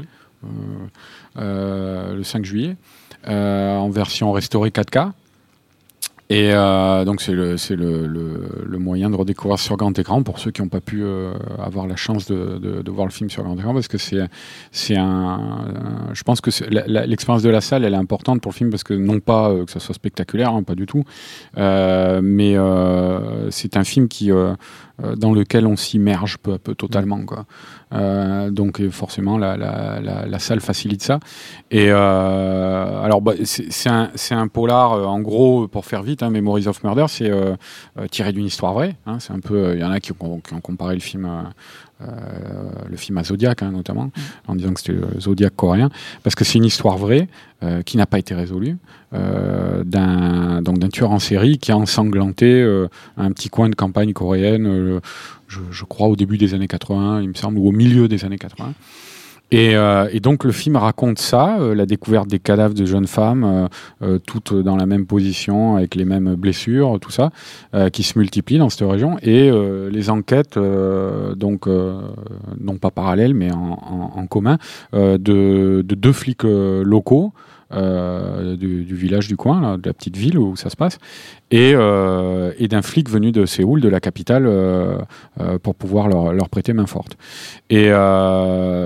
euh, 1.38 2.16
le 2.16 2.24
5 2.24 2.46
juillet, 2.46 2.76
en 3.28 3.90
version 3.90 4.32
restaurée 4.32 4.70
4K. 4.72 5.12
Et 6.30 6.52
euh, 6.54 7.06
donc 7.06 7.22
c'est 7.22 7.32
le, 7.32 7.56
le, 7.70 8.06
le, 8.06 8.50
le 8.66 8.78
moyen 8.80 9.10
de 9.10 9.16
redécouvrir 9.16 9.58
sur 9.60 9.78
grand 9.78 9.98
écran 9.98 10.24
pour 10.24 10.40
ceux 10.40 10.52
qui 10.52 10.62
n'ont 10.62 10.68
pas 10.68 10.82
pu 10.82 11.02
euh, 11.02 11.32
avoir 11.58 11.88
la 11.88 11.96
chance 11.96 12.26
de, 12.26 12.58
de, 12.58 12.82
de 12.82 12.92
voir 12.92 13.08
le 13.08 13.14
film 13.14 13.30
sur 13.30 13.44
grand 13.44 13.58
écran 13.58 13.74
parce 13.74 13.88
que 13.88 13.98
c'est 13.98 14.98
un, 14.98 15.02
un- 15.02 16.14
je 16.14 16.24
pense 16.24 16.42
que 16.42 16.50
l'expérience 17.06 17.44
de 17.44 17.50
la 17.50 17.62
salle 17.62 17.86
elle 17.86 17.94
est 17.94 17.98
importante 17.98 18.42
pour 18.42 18.52
le 18.52 18.58
film 18.58 18.70
parce 18.72 18.84
que 18.84 18.94
non 18.94 19.22
pas 19.22 19.52
euh, 19.52 19.64
que 19.64 19.72
ça 19.72 19.80
soit 19.80 19.96
spectaculaire 19.96 20.52
hein, 20.52 20.64
pas 20.64 20.76
du 20.76 20.86
tout 20.86 21.04
euh, 21.58 22.20
mais 22.22 22.58
euh, 22.58 23.50
c'est 23.50 23.78
un 23.78 23.86
film 23.86 24.10
qui 24.10 24.30
dans 25.16 25.32
lequel 25.32 25.68
on 25.68 25.76
s'immerge 25.76 26.40
peu 26.40 26.54
à 26.54 26.58
peu 26.58 26.74
totalement 26.74 27.22
quoi. 27.24 27.46
Donc 28.50 28.82
forcément 28.90 29.38
la, 29.38 29.56
la, 29.56 30.00
la, 30.02 30.26
la 30.26 30.40
salle 30.40 30.60
facilite 30.60 31.04
ça. 31.04 31.20
Et 31.70 31.92
alors 31.92 33.22
bah, 33.22 33.34
c'est 33.44 33.90
un, 33.90 34.10
un 34.32 34.48
polar 34.48 35.08
en 35.08 35.20
gros 35.22 35.68
pour 35.68 35.86
faire 35.86 36.02
vite 36.02 36.17
hein, 36.24 36.30
Memories 36.30 36.68
of 36.68 36.84
Murder 36.84 37.06
c'est 37.08 37.30
euh, 37.30 37.56
euh, 38.00 38.08
tiré 38.08 38.32
d'une 38.34 38.46
histoire 38.46 38.74
vraie 38.74 38.96
hein, 39.06 39.20
c'est 39.20 39.34
un 39.34 39.40
peu 39.40 39.56
euh, 39.56 39.76
il 39.76 39.82
y 39.82 39.84
en 39.84 39.92
a 39.92 40.00
qui 40.00 40.12
ont, 40.20 40.40
qui 40.40 40.54
ont 40.54 40.62
comparé 40.62 40.94
le 40.94 41.02
film 41.02 41.26
à, 41.26 41.52
euh, 42.00 42.10
le 42.88 42.96
film 42.96 43.18
à 43.18 43.24
Zodiac 43.24 43.64
hein, 43.64 43.72
notamment 43.72 44.12
en 44.48 44.54
disant 44.54 44.72
que 44.72 44.82
c'était 44.82 44.94
le 44.94 45.20
Zodiac 45.20 45.56
coréen 45.56 45.90
parce 46.22 46.36
que 46.36 46.44
c'est 46.44 46.60
une 46.60 46.66
histoire 46.66 46.96
vraie 46.96 47.28
euh, 47.64 47.82
qui 47.82 47.98
n'a 47.98 48.06
pas 48.06 48.20
été 48.20 48.36
résolue 48.36 48.78
euh, 49.16 49.84
d'un 49.84 50.62
donc 50.62 50.78
d'un 50.78 50.90
tueur 50.90 51.10
en 51.10 51.18
série 51.18 51.58
qui 51.58 51.72
a 51.72 51.78
ensanglanté 51.78 52.62
un 53.18 53.32
petit 53.32 53.50
coin 53.50 53.68
de 53.68 53.74
campagne 53.74 54.14
coréenne 54.14 55.00
je, 55.48 55.60
je 55.72 55.86
crois 55.86 56.08
au 56.08 56.16
début 56.16 56.38
des 56.38 56.54
années 56.54 56.68
80 56.68 57.24
il 57.24 57.30
me 57.30 57.34
semble 57.34 57.58
ou 57.58 57.68
au 57.68 57.72
milieu 57.72 58.08
des 58.08 58.26
années 58.26 58.38
80 58.38 58.76
et, 59.52 59.76
euh, 59.76 60.08
et 60.12 60.20
donc 60.20 60.44
le 60.44 60.52
film 60.52 60.76
raconte 60.76 61.20
ça, 61.20 61.58
euh, 61.60 61.74
la 61.76 61.86
découverte 61.86 62.28
des 62.28 62.40
cadavres 62.40 62.74
de 62.74 62.86
jeunes 62.86 63.08
femmes, 63.08 63.44
euh, 63.44 63.68
euh, 64.02 64.20
toutes 64.20 64.54
dans 64.54 64.76
la 64.76 64.86
même 64.86 65.06
position, 65.06 65.76
avec 65.78 65.96
les 65.96 66.06
mêmes 66.06 66.36
blessures, 66.36 67.00
tout 67.00 67.12
ça, 67.12 67.32
euh, 67.74 67.90
qui 67.90 68.04
se 68.04 68.18
multiplient 68.20 68.58
dans 68.60 68.70
cette 68.70 68.88
région, 68.90 69.18
et 69.22 69.50
euh, 69.50 69.90
les 69.90 70.10
enquêtes, 70.10 70.58
donc 71.36 71.68
non 71.68 72.78
pas 72.78 72.92
parallèles, 72.92 73.34
mais 73.34 73.52
en, 73.52 73.58
en- 73.82 74.12
en 74.20 74.28
commun, 74.28 74.58
de, 74.94 75.18
de 75.18 75.96
deux 75.96 76.14
flics 76.14 76.44
locaux. 76.44 77.32
Euh, 77.74 78.56
du, 78.56 78.84
village 78.84 79.28
du 79.28 79.36
coin, 79.36 79.78
de 79.78 79.88
la 79.88 79.94
petite 79.94 80.16
ville 80.16 80.38
où 80.38 80.56
ça 80.56 80.70
se 80.70 80.78
passe, 80.78 81.00
et, 81.52 81.74
euh, 81.76 82.54
d'un 82.68 82.82
flic 82.82 83.10
venu 83.10 83.34
de 83.34 83.46
Séoul, 83.46 83.82
de 83.82 83.90
la 83.90 84.00
capitale, 84.00 84.46
euh, 84.48 84.98
pour 85.62 85.76
pouvoir 85.76 86.08
leur, 86.08 86.50
prêter 86.50 86.72
main 86.74 86.86
forte. 86.86 87.18
Et 87.70 87.90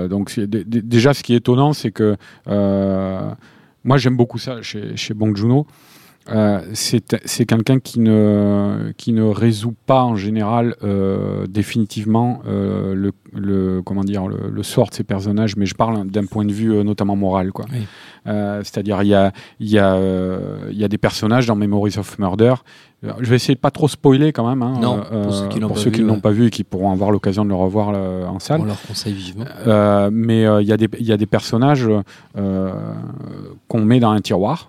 donc 0.08 0.38
déjà, 0.38 1.14
ce 1.14 1.22
qui 1.22 1.34
est 1.34 1.38
étonnant, 1.38 1.72
c'est 1.72 1.92
que 1.92 2.16
moi 2.46 3.98
j'aime 3.98 4.16
beaucoup 4.16 4.38
ça 4.38 4.62
chez, 4.62 4.96
chez 4.96 5.14
Bong 5.14 5.36
Joon-ho. 5.36 5.66
Euh, 6.30 6.60
c'est 6.74 7.44
quelqu'un 7.46 7.78
qui 7.80 7.98
ne, 8.00 8.92
qui 8.96 9.12
ne 9.12 9.24
résout 9.24 9.74
pas 9.86 10.02
en 10.02 10.14
général 10.14 10.76
euh, 10.84 11.46
définitivement 11.48 12.40
euh, 12.46 12.94
le, 12.94 13.12
le, 13.34 13.82
comment 13.82 14.04
dire, 14.04 14.28
le, 14.28 14.48
le 14.50 14.62
sort 14.62 14.90
de 14.90 14.94
ses 14.94 15.04
personnages, 15.04 15.56
mais 15.56 15.66
je 15.66 15.74
parle 15.74 16.06
d'un 16.06 16.26
point 16.26 16.44
de 16.44 16.52
vue 16.52 16.84
notamment 16.84 17.16
moral. 17.16 17.50
quoi. 17.52 17.64
Oui. 17.72 17.86
C'est-à-dire, 18.24 19.02
il 19.02 19.08
y 19.08 19.14
a, 19.14 19.32
y, 19.58 19.78
a, 19.78 19.98
y 20.70 20.84
a 20.84 20.88
des 20.88 20.98
personnages 20.98 21.46
dans 21.46 21.56
Memories 21.56 21.98
of 21.98 22.18
Murder. 22.20 22.54
Je 23.18 23.28
vais 23.28 23.34
essayer 23.34 23.56
de 23.56 23.60
pas 23.60 23.72
trop 23.72 23.88
spoiler 23.88 24.32
quand 24.32 24.48
même, 24.48 24.62
hein, 24.62 24.74
Non, 24.80 25.00
pour 25.66 25.76
ceux 25.76 25.90
qui 25.90 26.02
ne 26.02 26.06
l'ont 26.06 26.14
ouais. 26.14 26.20
pas 26.20 26.30
vu 26.30 26.46
et 26.46 26.50
qui 26.50 26.62
pourront 26.62 26.92
avoir 26.92 27.10
l'occasion 27.10 27.44
de 27.44 27.48
le 27.48 27.56
revoir 27.56 27.90
là, 27.90 28.28
en 28.30 28.38
salle. 28.38 28.60
On 28.60 28.64
leur 28.64 28.80
conseille 28.82 29.12
vivement. 29.14 29.44
Mais 30.12 30.42
il 30.62 30.68
y, 30.68 30.72
a 30.72 30.76
des- 30.76 30.88
il 31.00 31.06
y 31.06 31.10
a 31.12 31.16
des 31.16 31.26
personnages 31.26 31.88
qu'on 33.68 33.80
met 33.84 33.98
dans 33.98 34.10
un 34.10 34.20
tiroir 34.20 34.68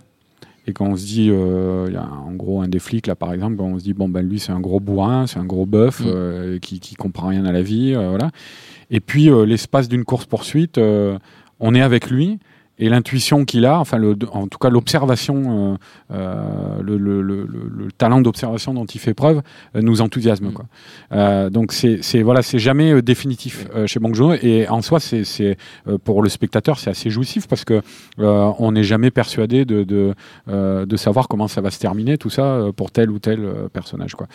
et 0.65 0.73
qu'on 0.73 0.95
se 0.95 1.05
dit, 1.05 1.29
euh, 1.29 1.85
il 1.89 1.93
y 1.93 1.97
a 1.97 2.07
en 2.07 2.31
gros 2.33 2.61
un 2.61 2.67
des 2.67 2.79
flics 2.79 3.07
là 3.07 3.15
par 3.15 3.33
exemple, 3.33 3.61
on 3.61 3.77
se 3.77 3.83
dit 3.83 3.93
bon 3.93 4.07
ben 4.07 4.21
lui 4.21 4.39
c'est 4.39 4.51
un 4.53 4.59
gros 4.61 4.79
bourrin, 4.79 5.27
c'est 5.27 5.39
un 5.39 5.45
gros 5.45 5.65
bœuf 5.65 5.99
Mm. 5.99 6.03
euh, 6.07 6.59
qui, 6.59 6.79
qui 6.79 6.95
comprend 6.95 7.27
rien 7.27 7.45
à 7.45 7.51
la 7.51 7.61
vie, 7.61 7.93
euh, 7.95 8.09
voilà. 8.09 8.31
Et 8.89 8.99
puis 8.99 9.29
euh, 9.29 9.45
l'espace 9.45 9.89
d'une 9.89 10.05
course 10.05 10.25
poursuite, 10.25 10.79
on 11.59 11.75
est 11.75 11.81
avec 11.81 12.09
lui. 12.09 12.39
Et 12.79 12.89
l'intuition 12.89 13.45
qu'il 13.45 13.65
a, 13.67 13.79
enfin, 13.79 13.97
le, 13.97 14.17
en 14.31 14.47
tout 14.47 14.57
cas 14.57 14.69
l'observation, 14.69 15.77
euh, 16.11 16.15
euh, 16.15 16.81
le, 16.81 16.97
le- 16.97 17.21
le- 17.21 17.45
le- 17.45 17.71
le 17.85 17.91
talent 17.91 18.19
d'observation 18.19 18.73
dont 18.73 18.85
il 18.85 18.99
fait 18.99 19.13
preuve, 19.13 19.41
euh, 19.75 19.81
nous 19.81 20.01
enthousiasme. 20.01 20.47
Mm. 20.47 20.53
Quoi. 20.53 20.65
Euh, 21.11 21.49
donc 21.51 21.71
c'est 21.71 22.21
voilà, 22.23 22.41
c'est 22.41 22.57
jamais 22.59 22.91
euh, 22.91 23.01
définitif 23.03 23.67
euh, 23.75 23.85
chez 23.85 23.99
Bong 23.99 24.15
Joon-ho 24.15 24.33
et 24.41 24.67
en 24.69 24.81
soi 24.81 24.99
c'est 24.99 25.23
euh, 25.87 25.97
pour 26.03 26.23
le 26.23 26.29
spectateur 26.29 26.79
c'est 26.79 26.89
assez 26.89 27.09
jouissif 27.11 27.47
parce 27.47 27.63
que 27.63 27.81
euh, 28.19 28.51
on 28.57 28.71
n'est 28.71 28.83
jamais 28.83 29.11
persuadé 29.11 29.65
de 29.65 29.83
de, 29.83 30.15
euh, 30.49 30.85
de 30.87 30.97
savoir 30.97 31.27
comment 31.27 31.47
ça 31.47 31.61
va 31.61 31.69
se 31.69 31.79
terminer 31.79 32.17
tout 32.17 32.29
ça 32.31 32.43
euh, 32.45 32.71
pour 32.71 32.89
tel 32.91 33.11
ou 33.11 33.19
tel 33.19 33.39
euh, 33.45 33.69
personnage 33.69 34.15
quoi. 34.15 34.27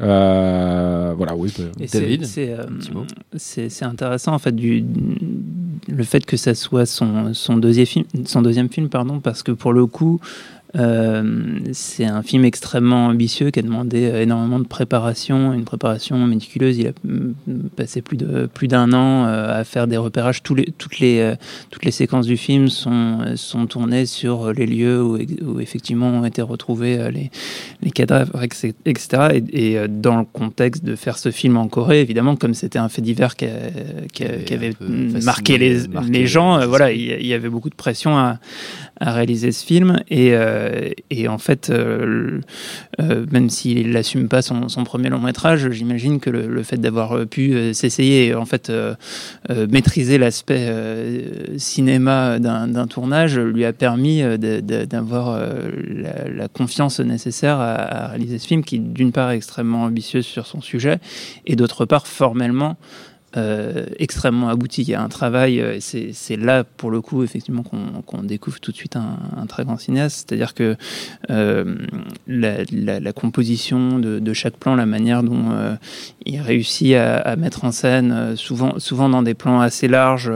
Euh, 0.00 1.12
voilà 1.16 1.36
oui. 1.36 1.52
bah, 1.58 1.84
David, 1.92 2.26
euh, 2.38 2.66
c'est 3.36 3.82
intéressant 3.84 4.32
en 4.34 4.38
fait 4.38 4.54
du 4.54 4.84
le 5.88 6.04
fait 6.04 6.24
que 6.24 6.36
ça 6.36 6.54
soit 6.54 6.86
son, 6.86 7.32
deuxième 7.56 7.86
film 7.86 8.04
son 8.26 8.42
deuxième 8.42 8.68
film 8.68 8.88
pardon 8.88 9.20
parce 9.20 9.42
que 9.42 9.52
pour 9.52 9.72
le 9.72 9.86
coup 9.86 10.20
euh, 10.76 11.58
c'est 11.72 12.04
un 12.04 12.22
film 12.22 12.44
extrêmement 12.44 13.06
ambitieux 13.06 13.50
qui 13.50 13.60
a 13.60 13.62
demandé 13.62 14.04
euh, 14.10 14.22
énormément 14.22 14.58
de 14.58 14.66
préparation, 14.66 15.52
une 15.52 15.64
préparation 15.64 16.18
méticuleuse. 16.26 16.78
Il 16.78 16.88
a 16.88 16.92
mm, 17.04 17.32
passé 17.76 18.02
plus 18.02 18.16
de 18.16 18.46
plus 18.52 18.66
d'un 18.68 18.92
an 18.92 19.26
euh, 19.26 19.60
à 19.60 19.64
faire 19.64 19.86
des 19.86 19.96
repérages. 19.96 20.42
Tous 20.42 20.54
les, 20.54 20.64
toutes 20.78 20.98
les 20.98 21.20
euh, 21.20 21.34
toutes 21.70 21.84
les 21.84 21.90
séquences 21.90 22.26
du 22.26 22.36
film 22.36 22.68
sont 22.68 23.18
sont 23.36 23.66
tournées 23.66 24.06
sur 24.06 24.52
les 24.52 24.66
lieux 24.66 25.02
où, 25.02 25.18
où 25.44 25.60
effectivement 25.60 26.08
ont 26.08 26.24
été 26.24 26.42
retrouvés 26.42 27.10
les 27.12 27.30
les 27.82 27.90
cadavres, 27.90 28.42
etc. 28.42 28.72
Et, 29.52 29.72
et, 29.74 29.88
dans 29.88 30.16
le 30.18 30.24
contexte 30.24 30.84
de 30.84 30.96
faire 30.96 31.18
ce 31.18 31.30
film 31.30 31.56
en 31.56 31.68
Corée, 31.68 32.00
évidemment, 32.00 32.34
comme 32.36 32.54
c'était 32.54 32.78
un 32.78 32.88
fait 32.88 33.02
divers 33.02 33.36
qui, 33.36 33.44
a- 33.44 33.48
qui 34.12 34.24
a- 34.24 34.54
avait 34.54 34.74
qui 34.74 34.84
mm, 34.84 35.22
marqué 35.24 35.58
les, 35.58 35.86
marqué 35.88 36.10
les 36.10 36.26
gens, 36.26 36.66
voilà, 36.66 36.90
il 36.92 37.00
y, 37.00 37.12
il 37.20 37.26
y 37.26 37.34
avait 37.34 37.48
beaucoup 37.48 37.70
de 37.70 37.74
pression 37.74 38.16
à, 38.16 38.38
à 39.00 39.12
réaliser 39.12 39.52
ce 39.52 39.64
film. 39.64 40.00
Et, 40.08 40.34
euh, 40.64 40.90
et 41.10 41.28
en 41.28 41.38
fait, 41.38 41.70
euh, 41.70 42.40
euh, 43.00 43.26
même 43.30 43.50
s'il 43.50 43.90
n'assume 43.90 44.28
pas 44.28 44.42
son, 44.42 44.66
premier 44.84 45.08
long 45.08 45.20
métrage, 45.20 45.70
j'imagine 45.70 46.20
que 46.20 46.30
le, 46.30 46.62
fait 46.62 46.78
d'avoir 46.78 47.26
pu 47.26 47.74
s'essayer, 47.74 48.34
en 48.34 48.44
fait, 48.44 48.72
maîtriser 49.70 50.18
l'aspect 50.18 50.70
cinéma 51.56 52.38
d'un 52.38 52.86
tournage 52.86 53.38
lui 53.38 53.64
a 53.64 53.72
permis 53.72 54.22
d'avoir 54.38 55.38
la, 55.38 56.28
la 56.28 56.48
confiance 56.48 57.00
nécessaire 57.00 57.58
à, 57.58 57.74
à 57.74 58.08
réaliser 58.08 58.38
ce 58.38 58.46
film 58.46 58.64
qui, 58.64 58.78
d'une 58.78 59.12
part, 59.12 59.30
est 59.30 59.36
extrêmement 59.36 59.82
ambitieux 59.84 60.22
sur 60.22 60.46
son 60.46 60.60
sujet 60.60 60.98
et 61.46 61.56
d'autre 61.56 61.84
part, 61.84 62.06
formellement, 62.06 62.76
euh, 63.36 63.86
extrêmement 63.98 64.48
abouti. 64.48 64.82
Il 64.82 64.88
y 64.90 64.94
a 64.94 65.02
un 65.02 65.08
travail, 65.08 65.60
euh, 65.60 65.78
c'est 65.80 66.36
là 66.36 66.62
pour 66.62 66.90
le 66.90 67.00
coup 67.00 67.24
effectivement 67.24 67.62
qu'on 67.62 68.22
découvre 68.22 68.60
tout 68.60 68.70
de 68.70 68.76
suite 68.76 68.96
un, 68.96 69.46
très 69.46 69.64
grand 69.64 69.76
cinéaste. 69.76 70.28
C'est-à-dire 70.28 70.54
que 70.54 70.76
euh, 71.30 71.76
la, 72.26 73.12
composition 73.12 73.98
de, 73.98 74.32
chaque 74.32 74.56
plan, 74.56 74.76
la 74.76 74.86
manière 74.86 75.22
dont 75.22 75.76
il 76.24 76.40
réussit 76.40 76.94
à, 76.94 77.16
à 77.18 77.36
mettre 77.36 77.64
en 77.64 77.72
scène, 77.72 78.36
souvent, 78.36 78.78
souvent 78.78 79.08
dans 79.08 79.22
des 79.22 79.34
plans 79.34 79.60
assez 79.60 79.88
larges, 79.88 80.30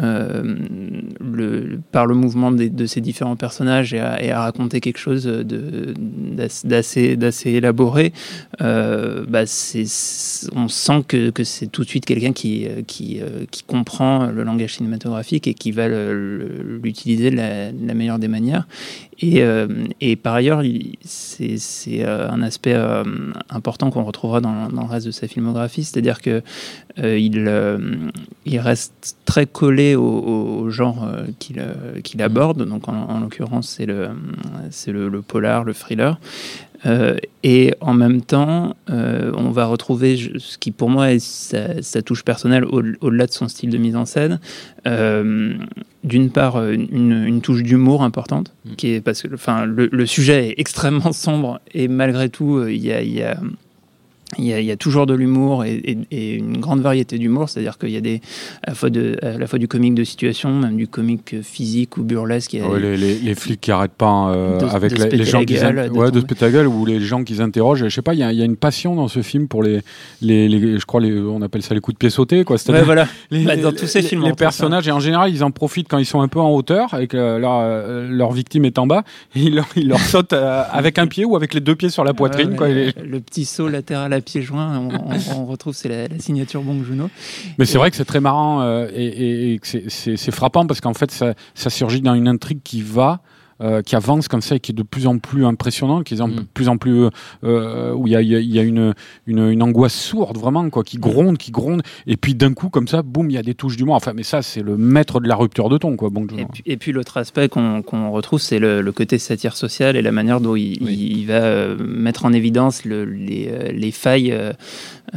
le, 0.00 1.80
par 1.92 2.06
le 2.06 2.14
mouvement 2.14 2.50
des- 2.50 2.70
de 2.70 2.86
ces 2.86 3.00
différents 3.00 3.36
personnages 3.36 3.92
et 3.94 4.00
à, 4.00 4.40
raconter 4.42 4.80
quelque 4.80 4.98
chose 4.98 5.24
de- 5.24 5.94
d'ass- 6.36 6.64
d'assez 6.66 7.50
élaboré, 7.50 8.12
euh, 8.62 9.24
bah 9.28 9.44
on 10.54 10.68
sent 10.68 11.02
que, 11.06 11.30
c'est 11.44 11.70
tout 11.70 11.82
de 11.84 11.88
suite 11.88 12.06
quelqu'un 12.06 12.32
qui, 12.32 12.66
euh, 12.66 12.82
qui, 12.86 13.20
euh, 13.20 13.44
comprend 13.66 14.26
le 14.26 14.42
langage 14.42 14.74
cinématographique 14.76 15.46
et 15.46 15.54
qui 15.54 15.70
va 15.70 15.86
l'utiliser 15.88 17.30
de 17.30 17.36
la, 17.36 17.72
de 17.72 17.92
meilleure 17.94 18.18
des 18.18 18.28
manières. 18.28 18.66
Et, 19.22 19.42
euh, 19.42 19.66
par 20.22 20.34
ailleurs, 20.34 20.62
il- 20.64 20.94
c'est 21.04 21.56
euh, 22.04 22.30
un 22.30 22.42
aspect 22.42 22.72
euh, 22.74 23.04
important 23.50 23.90
qu'on 23.90 24.04
retrouvera 24.04 24.40
dans, 24.40 24.68
dans 24.68 24.82
le 24.82 24.88
reste 24.88 25.06
de 25.06 25.10
sa 25.10 25.28
filmographie, 25.28 25.84
c'est-à-dire 25.84 26.20
que 26.22 26.42
euh, 26.98 27.18
il, 27.18 27.44
euh, 27.46 27.78
il 28.46 28.58
reste 28.58 29.16
très 29.26 29.46
collé 29.46 29.89
au, 29.94 30.02
au- 30.04 30.60
au 30.62 30.70
genre 30.70 31.04
euh, 31.04 31.24
qu'il 31.38 31.58
euh, 31.60 32.00
qu'il 32.02 32.22
aborde. 32.22 32.64
Donc, 32.66 32.88
en, 32.88 32.94
en 32.94 33.20
l'occurrence, 33.20 33.68
c'est 33.68 33.86
le, 33.86 34.08
le, 34.88 35.08
le 35.08 35.22
polar, 35.22 35.64
le 35.64 35.74
thriller. 35.74 36.18
Euh, 36.86 37.18
et 37.42 37.74
en 37.82 37.92
même 37.92 38.22
temps, 38.22 38.74
euh, 38.88 39.32
on 39.36 39.50
va 39.50 39.66
retrouver 39.66 40.16
ce 40.38 40.56
qui 40.56 40.70
pour 40.70 40.88
moi 40.88 41.12
est 41.12 41.18
sa, 41.18 41.82
sa 41.82 42.00
touche 42.00 42.24
personnelle 42.24 42.64
au- 42.64 42.82
au-delà 43.02 43.26
de 43.26 43.32
son 43.32 43.48
style 43.48 43.68
de 43.68 43.76
mise 43.76 43.96
en 43.96 44.06
scène. 44.06 44.40
Euh, 44.86 45.54
D'une 46.04 46.30
part, 46.30 46.64
une, 46.70 47.12
une 47.26 47.42
touche 47.42 47.62
d'humour 47.62 48.02
importante, 48.02 48.54
Mm. 48.64 48.74
qui 48.76 48.92
est 48.94 49.00
parce 49.02 49.20
que 49.20 49.34
enfin, 49.34 49.66
le, 49.66 49.90
le 49.92 50.06
sujet 50.06 50.48
est 50.48 50.54
extrêmement 50.56 51.12
sombre 51.12 51.60
et 51.74 51.86
malgré 51.88 52.30
tout, 52.30 52.66
il 52.66 52.82
y 52.82 52.92
a, 52.92 53.02
il 53.02 53.12
y 53.12 53.22
a 53.22 53.38
il 54.38 54.44
y, 54.44 54.52
a, 54.52 54.60
il 54.60 54.66
y 54.66 54.70
a 54.70 54.76
toujours 54.76 55.06
de 55.06 55.14
l'humour 55.14 55.64
et, 55.64 55.74
et- 55.84 55.98
et 56.12 56.34
une 56.34 56.58
grande 56.58 56.80
variété 56.80 57.18
d'humour, 57.18 57.48
c'est-à-dire 57.48 57.78
qu'il 57.78 57.90
y 57.90 57.96
a 57.96 58.00
des, 58.00 58.20
à 58.62 58.70
la, 58.70 58.74
fois 58.76 58.88
de, 58.88 59.16
à 59.22 59.36
la 59.36 59.46
fois 59.48 59.58
du 59.58 59.66
comique 59.66 59.94
de 59.96 60.04
situation, 60.04 60.54
même 60.56 60.76
du 60.76 60.86
comique 60.86 61.42
physique 61.42 61.96
ou 61.96 62.04
burlesque. 62.04 62.52
Il 62.52 62.60
y 62.60 62.62
a 62.62 62.68
Ouais, 62.68 62.78
les, 62.78 62.96
les- 62.96 63.14
les 63.18 63.34
flics 63.34 63.60
qui 63.60 63.72
arrêtent 63.72 63.90
pas 63.90 64.28
euh, 64.30 64.58
De- 64.60 64.66
avec 64.66 64.92
de 64.94 65.04
les, 65.16 65.24
gens 65.24 65.40
qui 65.40 65.54
gueule, 65.54 65.90
de 65.90 65.96
ouais, 65.98 66.50
gueule 66.52 66.68
ou 66.68 66.86
les 66.86 67.00
gens 67.00 67.24
qui 67.24 67.34
s'interrogent. 67.36 67.80
Je 67.84 67.88
sais 67.94 68.02
pas, 68.02 68.14
il 68.14 68.20
y, 68.20 68.22
a- 68.22 68.32
il 68.32 68.38
y 68.38 68.42
a 68.42 68.44
une 68.44 68.56
passion 68.56 68.94
dans 68.94 69.08
ce 69.08 69.20
film 69.22 69.48
pour 69.48 69.62
les, 69.64 69.80
les, 70.22 70.48
les- 70.48 70.78
je 70.78 70.86
crois, 70.86 71.00
on 71.02 71.42
appelle 71.42 71.62
ça 71.62 71.74
les 71.74 71.80
coups 71.80 71.96
de 71.96 71.98
pied 71.98 72.10
sautés, 72.10 72.44
quoi. 72.44 72.56
Ouais, 72.68 72.82
voilà. 72.82 73.08
les, 73.32 73.44
Bah, 73.44 73.56
dans 73.56 73.72
tous 73.72 73.86
ces 73.88 74.02
films, 74.02 74.22
les 74.22 74.28
ça. 74.30 74.36
personnages 74.36 74.86
et 74.86 74.92
en 74.92 75.00
général, 75.00 75.30
ils 75.34 75.42
en 75.42 75.50
profitent 75.50 75.88
quand 75.88 75.98
ils 75.98 76.06
sont 76.06 76.20
un 76.20 76.28
peu 76.28 76.38
en 76.40 76.50
hauteur 76.50 76.98
et 77.00 77.08
que 77.08 77.16
leur, 77.38 77.58
euh, 77.62 78.08
leur 78.08 78.30
victime 78.32 78.64
est 78.64 78.78
en 78.78 78.86
bas. 78.86 79.02
Ils 79.34 79.54
leur, 79.56 79.66
ils 79.76 79.88
leur 79.88 79.98
sautent 80.00 80.32
euh, 80.34 80.62
avec 80.70 80.98
un 80.98 81.06
pied 81.08 81.24
ou 81.24 81.34
avec 81.36 81.52
les 81.54 81.60
deux 81.60 81.74
pieds 81.74 81.88
sur 81.90 82.04
la 82.04 82.14
poitrine, 82.14 82.50
Ouais, 82.50 82.56
quoi. 82.56 82.68
les- 82.68 82.92
Le 83.04 83.20
petit 83.20 83.44
saut 83.44 83.68
latéral 83.68 84.12
à 84.12 84.19
pieds 84.20 84.42
joints, 84.42 84.78
on, 85.36 85.46
retrouve, 85.46 85.74
c'est 85.74 85.88
la, 85.88 86.18
signature 86.18 86.62
Bong 86.62 86.84
Joon-ho. 86.84 87.08
Mais 87.58 87.64
c'est 87.66 87.78
vrai 87.78 87.90
que 87.90 87.96
c'est 87.96 88.04
très 88.04 88.20
marrant 88.20 88.60
euh, 88.62 88.88
et, 88.94 89.54
et- 89.54 89.60
c'est- 89.62 90.30
frappant 90.30 90.66
parce 90.66 90.80
qu'en 90.80 90.94
fait, 90.94 91.10
ça 91.10 91.70
surgit 91.70 92.00
dans 92.00 92.14
une 92.14 92.28
intrigue 92.28 92.60
qui 92.62 92.82
va. 92.82 93.20
Euh, 93.60 93.82
qui 93.82 93.94
avance 93.96 94.28
comme 94.28 94.40
ça 94.42 94.56
et 94.56 94.60
qui 94.60 94.72
est 94.72 94.74
de 94.74 94.82
plus 94.82 95.06
en 95.06 95.18
plus 95.18 95.44
impressionnante, 95.44 96.04
qui 96.04 96.14
est 96.14 96.16
de 96.16 96.22
Mm. 96.22 96.44
plus 96.54 96.68
en 96.68 96.76
plus 96.78 97.08
euh, 97.44 97.92
où 97.94 98.06
il 98.06 98.12
y 98.12 98.16
a, 98.16 98.22
il 98.22 98.28
y 98.28 98.34
a- 98.36 98.40
il 98.40 98.54
y 98.54 98.58
a 98.58 98.62
une, 98.62 98.94
une, 99.26 99.48
une 99.50 99.62
angoisse 99.62 99.94
sourde 99.94 100.38
vraiment 100.38 100.68
quoi, 100.70 100.82
qui 100.84 100.98
gronde, 100.98 101.36
qui 101.38 101.50
gronde, 101.50 101.82
et 102.06 102.16
puis 102.16 102.34
d'un 102.34 102.52
coup 102.54 102.68
comme 102.70 102.88
ça, 102.88 103.02
boum, 103.02 103.30
il 103.30 103.34
y 103.34 103.38
a 103.38 103.42
des 103.42 103.54
touches 103.54 103.76
d'humour. 103.76 103.94
Enfin, 103.94 104.12
mais 104.14 104.22
ça 104.22 104.42
c'est 104.42 104.62
le 104.62 104.76
maître 104.76 105.20
de 105.20 105.28
la 105.28 105.36
rupture 105.36 105.68
de 105.68 105.78
ton 105.78 105.96
quoi. 105.96 106.10
Bon, 106.10 106.26
Et 106.36 106.44
puis, 106.46 106.62
et 106.66 106.76
puis 106.76 106.92
l'autre 106.92 107.16
aspect 107.16 107.48
qu'on 107.48 107.82
retrouve, 108.10 108.40
c'est 108.40 108.58
le, 108.58 108.80
le 108.80 108.92
côté 108.92 109.18
satire 109.18 109.56
sociale 109.56 109.96
et 109.96 110.02
la 110.02 110.12
manière 110.12 110.40
dont 110.40 110.56
il, 110.56 110.78
Oui. 110.82 110.94
il- 110.94 111.18
il 111.18 111.26
va 111.26 111.34
euh, 111.42 111.76
mettre 111.78 112.24
en 112.24 112.32
évidence 112.32 112.84
le- 112.84 113.04
les, 113.04 113.72
les 113.72 113.90
failles 113.92 114.34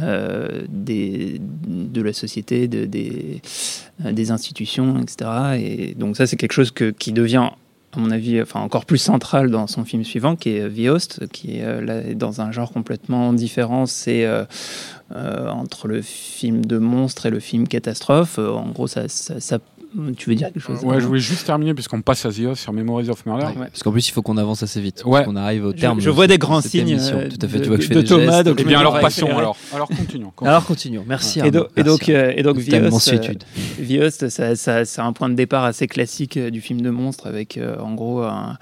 euh, 0.00 0.62
des, 0.68 1.40
de 1.40 2.02
la 2.02 2.12
société, 2.12 2.68
de- 2.68 2.84
des, 2.84 3.40
des 4.04 4.30
institutions, 4.30 4.98
etc. 5.00 5.30
Et 5.60 5.94
donc 5.94 6.16
ça, 6.16 6.26
c'est 6.26 6.36
quelque 6.36 6.52
chose 6.52 6.70
que, 6.70 6.90
qui 6.90 7.12
devient 7.12 7.48
à 7.96 8.00
mon 8.00 8.10
avis, 8.10 8.40
enfin 8.42 8.60
encore 8.60 8.84
plus 8.86 8.98
central 8.98 9.50
dans 9.50 9.66
son 9.66 9.84
film 9.84 10.04
suivant, 10.04 10.36
qui 10.36 10.50
est 10.50 10.68
The 10.68 10.88
Host, 10.88 11.26
qui 11.32 11.58
est 11.58 11.64
euh, 11.64 11.80
là, 11.80 12.14
dans 12.14 12.40
un 12.40 12.52
genre 12.52 12.72
complètement 12.72 13.32
différent. 13.32 13.86
C'est 13.86 14.24
euh, 14.24 14.44
euh, 15.14 15.48
entre 15.50 15.86
le 15.88 16.02
film 16.02 16.64
de 16.64 16.78
monstre 16.78 17.26
et 17.26 17.30
le 17.30 17.40
film 17.40 17.68
catastrophe. 17.68 18.38
Euh, 18.38 18.50
en 18.52 18.68
gros, 18.70 18.86
ça- 18.86 19.08
ça- 19.08 19.58
tu 20.16 20.30
veux 20.30 20.36
dire 20.36 20.48
quelque 20.52 20.60
chose 20.62 20.82
Ouais, 20.84 21.00
je 21.00 21.06
voulais 21.06 21.20
juste 21.20 21.46
terminer 21.46 21.74
puisqu'on 21.74 22.02
passe 22.02 22.24
à 22.26 22.30
The 22.30 22.54
sur 22.54 22.72
Memories 22.72 23.10
of 23.10 23.24
Murder. 23.26 23.46
Ouais. 23.46 23.66
Parce 23.70 23.82
qu'en 23.82 23.92
plus, 23.92 24.08
il 24.08 24.12
faut 24.12 24.22
qu'on 24.22 24.36
avance 24.36 24.62
assez 24.62 24.80
vite. 24.80 25.02
Ouais. 25.04 25.24
Qu'on 25.24 25.36
arrive 25.36 25.64
au 25.66 25.70
Je- 25.72 25.76
terme. 25.76 26.00
je 26.00 26.10
vois 26.10 26.26
des 26.26 26.34
de 26.34 26.40
grands 26.40 26.60
signes, 26.60 26.98
euh, 26.98 27.28
Tout 27.28 27.36
à 27.44 27.48
fait. 27.48 27.58
de- 27.58 27.62
tu 27.62 27.68
vois 27.68 27.76
que 27.76 27.82
je 27.82 27.88
fais 27.88 27.94
de 27.94 28.00
des 28.00 28.06
Thomas, 28.06 28.32
gestes. 28.32 28.46
donc 28.46 28.56
Eh 28.60 28.64
bien, 28.64 28.80
alors 28.80 28.98
passons. 29.00 29.26
Alors, 29.26 29.56
alors 29.74 29.88
continuons. 29.88 30.32
Alors 30.42 30.64
continuons. 30.64 31.04
Merci. 31.06 31.40
Et, 31.40 31.50
do- 31.50 31.66
et 31.76 31.82
donc, 31.82 32.06
Merci. 32.08 32.12
euh, 32.14 32.32
et 32.36 32.42
donc 32.42 32.58
Vios, 32.58 32.76
euh, 32.76 32.90
Vios, 33.78 34.10
ça, 34.10 34.56
ça- 34.56 34.84
c'est 34.84 35.00
un 35.00 35.12
point 35.12 35.28
de 35.28 35.34
départ 35.34 35.64
assez 35.64 35.86
classique 35.86 36.36
euh, 36.36 36.50
du 36.50 36.60
film 36.60 36.80
de 36.80 36.90
monstre 36.90 37.26
avec 37.26 37.56
euh, 37.56 37.76
en 37.78 37.94
gros 37.94 38.22
un, 38.22 38.58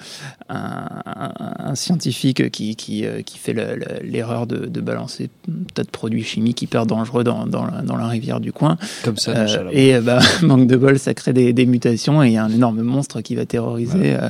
un- 0.48 0.88
un- 1.06 1.32
un 1.70 1.74
scientifique 1.74 2.50
qui, 2.50 2.76
qui, 2.76 3.04
euh, 3.06 3.22
qui 3.22 3.38
fait 3.38 3.52
le- 3.52 3.76
le- 3.76 4.02
l'erreur 4.06 4.46
de, 4.46 4.66
de 4.66 4.80
balancer 4.80 5.30
un 5.48 5.52
tas 5.74 5.82
de 5.84 5.90
produits 5.90 6.24
chimiques 6.24 6.62
hyper 6.62 6.86
dangereux 6.86 7.24
dans, 7.24 7.46
dans, 7.46 7.64
la, 7.64 7.82
dans 7.82 7.96
la 7.96 8.06
rivière 8.06 8.40
du 8.40 8.52
coin. 8.52 8.76
Comme 9.04 9.16
ça. 9.16 9.46
Et 9.72 9.98
bah, 10.00 10.18
manque 10.42 10.66
de 10.66 10.76
bol, 10.76 10.98
ça 10.98 11.14
crée 11.22 11.32
des, 11.32 11.52
des 11.52 11.66
mutations 11.66 12.22
et 12.22 12.28
il 12.28 12.32
y 12.32 12.36
a 12.36 12.44
un 12.44 12.50
énorme 12.50 12.82
monstre 12.82 13.20
qui 13.20 13.34
va 13.34 13.46
terroriser 13.46 14.14
euh, 14.14 14.28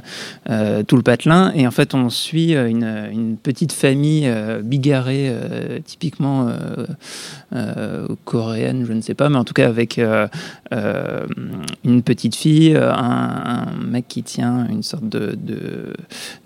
euh, 0.50 0.83
tout 0.83 0.96
le 0.96 1.02
patelin. 1.02 1.52
Et 1.55 1.66
en 1.66 1.70
fait, 1.70 1.94
on 1.94 2.11
suit 2.11 2.55
euh, 2.55 2.68
une, 2.68 3.09
une 3.12 3.37
petite 3.37 3.72
famille 3.72 4.31
bigarrée, 4.62 5.33
typiquement 5.85 6.48
coréenne, 8.24 8.85
je 8.87 8.92
ne 8.92 9.00
sais 9.00 9.14
pas, 9.14 9.28
mais 9.28 9.37
en 9.37 9.44
tout 9.44 9.55
cas 9.55 9.68
avec 9.68 10.00
une 11.85 12.02
petite 12.02 12.37
fille, 12.37 12.76
un, 12.76 12.90
un 12.92 13.66
mec 13.85 14.07
qui 14.09 14.22
tient 14.22 14.66
une 14.68 14.83
sorte 14.83 15.09
de, 15.09 15.37
de, 15.40 15.92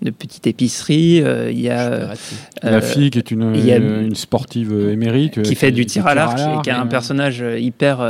de 0.01 0.09
petite 0.11 0.47
épicerie. 0.47 1.23
Il 1.49 1.59
y 1.59 1.69
a 1.69 2.13
La 2.63 2.81
fille 2.81 3.09
qui 3.09 3.19
est 3.19 3.31
une, 3.31 4.15
sportive 4.15 4.73
émérite. 4.89 5.41
qui 5.41 5.55
fait 5.55 5.71
du 5.71 5.85
tir 5.85 6.07
à 6.07 6.15
l'arc 6.15 6.39
et 6.39 6.61
qui 6.63 6.69
a 6.69 6.79
un 6.79 6.87
personnage 6.87 7.43
hyper 7.57 8.01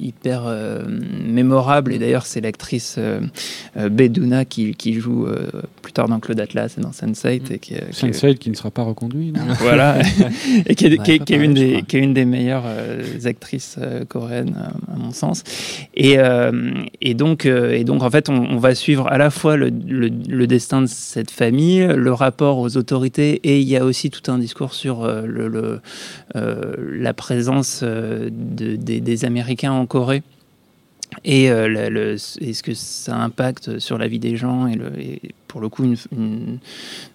hyper 0.00 0.42
euh, 0.46 0.82
mémorable 1.26 1.49
et 1.90 1.98
d'ailleurs 1.98 2.26
c'est 2.26 2.40
l'actrice 2.40 2.96
euh, 2.98 3.20
euh, 3.76 3.88
Beduna 3.88 4.44
qui, 4.44 4.74
qui 4.74 4.94
joue 4.94 5.26
euh, 5.26 5.48
plus 5.82 5.92
tard 5.92 6.08
dans 6.08 6.20
Claude 6.20 6.38
Atlas 6.40 6.76
et 6.78 6.80
dans 6.80 6.90
Sense8 6.90 7.52
et 7.52 7.58
qui, 7.58 7.74
qui- 7.74 7.80
Sense8 7.92 8.36
qui 8.38 8.50
ne 8.50 8.54
sera 8.54 8.70
pas 8.70 8.82
reconduit. 8.82 9.32
non 9.32 9.40
voilà 9.58 9.98
et 10.66 10.74
qui 10.74 10.86
est, 10.86 10.98
Ouais, 10.98 11.04
qui 11.04 11.12
est- 11.12 11.18
pas 11.18 11.24
qui 11.24 11.32
est 11.34 11.36
pareil, 11.36 11.44
une 11.48 11.54
des 11.54 11.70
crois. 11.72 11.82
qui 11.82 11.96
est 11.96 12.00
une 12.00 12.14
des 12.14 12.24
meilleures 12.24 12.64
euh, 12.66 13.02
actrices 13.24 13.76
euh, 13.80 14.04
coréennes 14.04 14.56
euh, 14.58 14.94
à 14.94 14.96
mon 14.98 15.12
sens 15.12 15.42
et 15.94 16.18
euh, 16.18 16.72
et 17.00 17.14
donc 17.14 17.46
euh, 17.46 17.72
et 17.72 17.84
donc 17.84 18.02
en 18.02 18.10
fait 18.10 18.28
on, 18.28 18.34
on 18.34 18.58
va 18.58 18.74
suivre 18.74 19.06
à 19.08 19.18
la 19.18 19.30
fois 19.30 19.56
le, 19.56 19.70
le, 19.86 20.08
le 20.28 20.46
destin 20.46 20.82
de 20.82 20.86
cette 20.86 21.30
famille 21.30 21.86
le 21.86 22.12
rapport 22.12 22.58
aux 22.58 22.76
autorités 22.76 23.40
et 23.44 23.60
il 23.60 23.68
y 23.68 23.76
a 23.76 23.84
aussi 23.84 24.10
tout 24.10 24.30
un 24.30 24.38
discours 24.38 24.74
sur 24.74 25.02
euh, 25.04 25.22
le, 25.26 25.48
le, 25.48 25.80
euh, 26.36 26.74
la 26.98 27.14
présence 27.14 27.80
euh, 27.82 28.28
de- 28.30 28.76
des, 28.76 29.00
des 29.00 29.24
Américains 29.24 29.72
en 29.72 29.86
Corée 29.86 30.22
et 31.24 31.50
euh, 31.50 32.14
est-ce 32.14 32.62
que 32.62 32.74
ça 32.74 33.16
impacte 33.16 33.78
sur 33.78 33.98
la 33.98 34.08
vie 34.08 34.18
des 34.18 34.36
gens 34.36 34.66
et, 34.66 34.74
le, 34.74 34.98
et 34.98 35.20
pour 35.48 35.60
le 35.60 35.68
coup 35.68 35.84
une, 35.84 36.58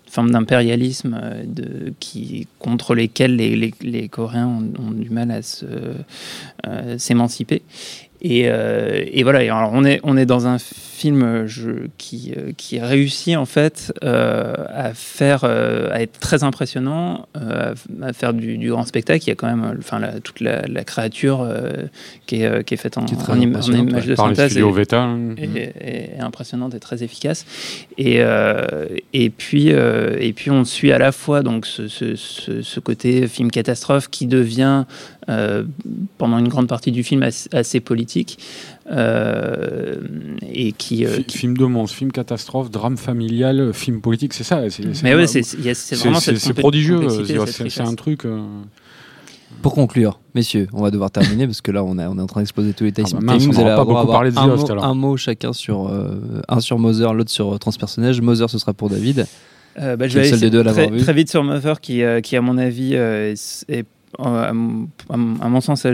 forme 0.07 0.31
d'impérialisme 0.31 1.19
euh, 1.21 1.91
qui, 1.99 2.47
contre 2.59 2.95
lesquels 2.95 3.35
les, 3.35 4.09
Coréens 4.09 4.47
ont, 4.47 4.91
du 4.91 5.09
mal 5.09 5.29
à 5.31 5.41
euh, 5.65 6.97
s'émanciper. 6.97 7.63
Et, 8.21 8.43
euh, 8.47 9.03
et 9.11 9.23
voilà, 9.23 9.43
et 9.43 9.49
alors 9.49 9.71
on, 9.73 9.83
est, 9.85 9.99
on 10.03 10.17
est 10.17 10.25
dans 10.25 10.47
un 10.47 10.57
film 10.57 11.21
euh, 11.21 11.47
je, 11.47 11.87
qui, 11.97 12.33
euh, 12.35 12.51
qui 12.55 12.79
réussit 12.79 13.35
en 13.35 13.45
fait 13.45 13.93
euh, 14.03 14.53
à 14.73 14.93
faire, 14.93 15.41
euh, 15.43 15.89
à 15.91 16.01
être 16.01 16.17
très 16.19 16.43
impressionnant, 16.43 17.27
euh, 17.37 17.75
à, 18.01 18.13
faire 18.13 18.33
du, 18.33 18.57
du 18.57 18.69
grand 18.71 18.85
spectacle. 18.85 19.23
Il 19.25 19.27
y 19.27 19.31
a 19.31 19.35
quand 19.35 19.47
même 19.53 19.75
enfin, 19.77 19.99
la- 19.99 20.19
toute 20.21 20.39
la, 20.39 20.61
la 20.67 20.83
créature 20.85 21.41
euh, 21.41 21.87
qui, 22.25 22.41
est, 22.41 22.63
qui 22.63 22.73
est 22.73 22.77
faite 22.77 22.97
en, 22.97 23.03
Qui 23.05 23.13
est 23.15 23.17
très 23.17 23.33
en, 23.33 23.35
im- 23.35 23.41
en 23.41 23.49
impressionnante, 23.49 23.89
image 23.89 24.03
ouais. 24.05 24.09
de 24.11 24.15
Par 24.15 24.29
les 24.29 24.35
synthèse. 24.35 24.51
studios 24.51 24.75
et- 24.77 24.93
hein. 24.95 25.19
est 25.37 26.19
impressionnante 26.19 26.73
et 26.73 26.79
très 26.79 27.03
efficace. 27.03 27.45
Et, 27.97 28.17
euh, 28.21 28.87
et, 29.13 29.29
puis, 29.29 29.71
euh, 29.71 30.15
et 30.19 30.31
puis 30.33 30.49
on 30.51 30.63
suit 30.63 30.91
à 30.93 30.97
la 30.97 31.11
fois 31.11 31.43
donc, 31.43 31.65
ce, 31.65 31.87
ce, 31.89 32.15
ce, 32.15 32.61
ce 32.61 32.79
côté 32.79 33.27
film 33.27 33.51
catastrophe 33.51 34.09
qui 34.09 34.25
devient 34.25 34.85
euh, 35.29 35.63
pendant 36.17 36.37
une 36.37 36.47
grande 36.47 36.67
partie 36.67 36.91
du 36.91 37.03
film 37.03 37.23
assez, 37.23 37.49
assez 37.53 37.79
politique 37.79 38.37
euh, 38.91 39.95
et 40.53 40.71
qui... 40.71 41.05
euh, 41.05 41.21
qui- 41.27 41.37
Film 41.37 41.57
de 41.57 41.65
monstre, 41.65 41.97
film 41.97 42.11
catastrophe, 42.11 42.69
drame 42.71 42.97
familial, 42.97 43.73
film 43.73 44.01
politique, 44.01 44.33
c'est 44.33 44.43
ça. 44.43 44.61
c'est- 44.69 44.93
c'est- 44.93 45.03
mais 45.03 45.15
ouais, 45.15 45.27
c'est 45.27 45.95
vraiment 45.95 46.19
prodigieux. 46.57 46.99
c'est- 47.09 47.81
un 47.81 47.95
truc. 47.95 48.25
euh, 48.25 48.39
Pour 49.61 49.73
conclure, 49.73 50.19
messieurs, 50.35 50.67
on 50.73 50.81
va 50.81 50.91
devoir 50.91 51.09
terminer 51.11 51.45
parce 51.47 51.61
que 51.61 51.71
là, 51.71 51.83
on, 51.83 51.97
a- 51.97 52.07
on 52.09 52.17
est 52.17 52.21
en 52.21 52.27
train 52.27 52.41
d'exposer 52.41 52.73
tous 52.73 52.83
les 52.83 52.93
Ah 52.97 53.03
bah 53.13 53.19
mince, 53.21 53.43
Vous 53.45 53.55
allez 53.55 53.63
pas 53.65 53.81
avoir 53.81 53.85
beaucoup 54.03 54.11
parlé 54.11 54.31
de 54.31 54.37
un, 54.37 54.47
mot, 54.47 54.71
alors. 54.71 54.85
un 54.85 54.93
mot 54.93 55.17
chacun 55.17 55.53
sur 55.53 55.87
euh, 55.87 56.41
un 56.47 56.59
sur 56.59 56.77
Mother, 56.77 57.13
l'autre 57.13 57.31
sur 57.31 57.53
euh, 57.55 57.57
transpersonnage. 57.57 58.21
Mother, 58.21 58.49
ce 58.49 58.57
sera 58.59 58.73
pour 58.73 58.89
David. 58.89 59.25
Euh, 59.77 59.95
bah, 59.97 60.07
je 60.07 60.17
vais 60.19 60.31
aller 60.31 60.99
très, 61.03 61.13
vite 61.13 61.29
sur 61.29 61.43
Mother 61.43 61.81
qui, 61.81 62.01
euh, 62.01 62.21
qui 62.21 62.37
à 62.37 62.41
mon 62.41 62.57
avis, 62.57 62.91
euh, 62.95 63.33
est, 63.33 63.65
est, 63.69 63.85
à, 64.19 64.53
mon- 64.53 64.87
sens, 65.61 65.85
à, 65.85 65.91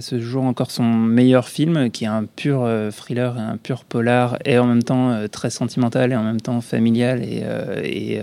ce 0.00 0.20
jour- 0.20 0.44
encore 0.44 0.70
son 0.70 0.84
meilleur 0.84 1.48
film, 1.48 1.90
qui 1.90 2.04
est 2.04 2.08
un 2.08 2.24
pur 2.24 2.62
euh, 2.62 2.90
thriller, 2.90 3.36
et 3.36 3.40
un 3.40 3.56
pur 3.56 3.84
polar, 3.84 4.38
et 4.44 4.58
en 4.58 4.66
même 4.66 4.82
temps 4.82 5.10
euh, 5.10 5.28
très 5.28 5.50
sentimental, 5.50 6.12
et 6.12 6.16
en 6.16 6.24
même 6.24 6.40
temps 6.40 6.60
familial, 6.60 7.22
et, 7.22 7.42
euh, 7.44 7.80
et, 7.82 8.18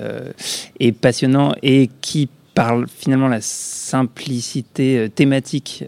passionnant, 0.91 1.53
et 1.63 1.89
qui 2.01 2.29
par 2.55 2.83
finalement 2.87 3.29
la 3.29 3.39
simplicité 3.41 5.09
thématique 5.13 5.85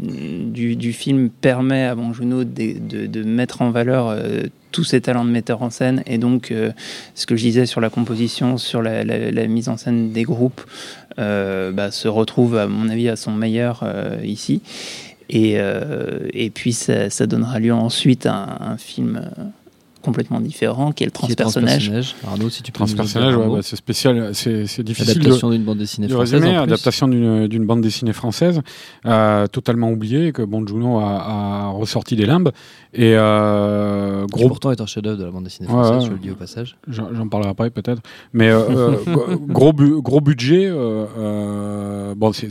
du, 0.00 0.74
film 0.94 1.28
permet 1.28 1.84
à 1.84 1.94
de, 2.44 2.78
de- 2.78 3.06
de 3.06 3.22
mettre 3.24 3.60
en 3.62 3.70
valeur 3.70 4.08
euh, 4.08 4.44
tous 4.72 4.84
ses 4.84 5.00
talents 5.00 5.24
de 5.24 5.30
metteur 5.30 5.62
en 5.62 5.70
scène 5.70 6.02
et 6.06 6.18
donc 6.18 6.50
euh, 6.50 6.72
ce 7.14 7.26
que 7.26 7.36
je 7.36 7.42
disais 7.42 7.66
sur 7.66 7.80
la 7.80 7.90
composition, 7.90 8.58
sur 8.58 8.82
la, 8.82 9.04
mise 9.46 9.68
en 9.68 9.76
scène 9.76 10.12
des 10.12 10.22
groupes, 10.22 10.62
euh, 11.18 11.72
bah, 11.72 11.90
se 11.90 12.08
retrouve 12.08 12.56
à 12.56 12.66
mon 12.66 12.88
avis 12.88 13.08
à 13.08 13.16
son 13.16 13.32
meilleur 13.32 13.80
euh, 13.82 14.18
ici. 14.24 14.62
Et, 15.30 15.58
et 16.32 16.48
puis 16.48 16.72
ça, 16.72 17.26
donnera 17.26 17.58
lieu 17.58 17.74
ensuite 17.74 18.24
à 18.24 18.62
un, 18.62 18.78
film 18.78 19.30
complètement 20.08 20.40
différent 20.40 20.92
qui 20.92 21.04
est 21.04 21.06
le 21.06 21.10
Qui 21.12 21.18
transpersonnage. 21.18 21.90
Transpersonnage. 21.90 22.14
Arnaud, 22.26 22.50
si 22.50 22.62
tu 22.62 22.72
peux 22.72 22.80
nous 22.80 22.86
Transpersonnage, 22.86 23.30
dire 23.34 23.38
un 23.38 23.42
ouais, 23.42 23.48
mot. 23.48 23.54
bah, 23.56 23.62
c'est 23.62 23.76
spécial, 23.76 24.30
c'est 24.34 24.82
difficile 24.82 25.18
Adaptation 25.20 25.50
d'une 25.50 25.64
bande 25.64 25.78
dessinée 25.78 26.06
de 26.08 26.12
française. 26.12 26.34
résumer. 26.40 26.58
en 26.58 26.62
plus. 26.64 26.72
Adaptation 26.72 27.08
d'une 27.08 27.66
bande 27.66 27.80
dessinée 27.82 28.12
française, 28.12 28.60
euh, 29.06 29.46
totalement 29.46 29.90
oubliée, 29.90 30.32
que 30.32 30.42
Bon 30.42 30.66
Juno 30.66 30.98
a, 30.98 31.20
a 31.22 31.66
ressorti 31.68 32.16
des 32.16 32.26
limbes. 32.26 32.50
Et 32.94 33.12
euh, 33.16 34.24
Qui 34.26 34.32
gros 34.32 34.48
pourtant 34.48 34.70
est 34.72 34.80
un 34.80 34.86
chef-d'œuvre 34.86 35.18
de 35.18 35.24
la 35.24 35.30
bande 35.30 35.44
dessinée 35.44 35.68
française, 35.68 35.98
ouais. 36.02 36.06
je 36.06 36.10
le 36.10 36.18
dis 36.18 36.30
au 36.30 36.34
passage. 36.34 36.76
J'en 36.88 37.28
parlerai 37.28 37.50
après 37.50 37.70
peut-être. 37.70 38.00
Mais 38.32 38.48
euh, 38.48 38.92
gros, 39.48 39.72
bu- 39.72 40.00
gros 40.00 40.20
budget. 40.22 40.66
Euh, 40.66 41.04
euh, 41.18 42.14
bon, 42.16 42.32
c'est, 42.32 42.48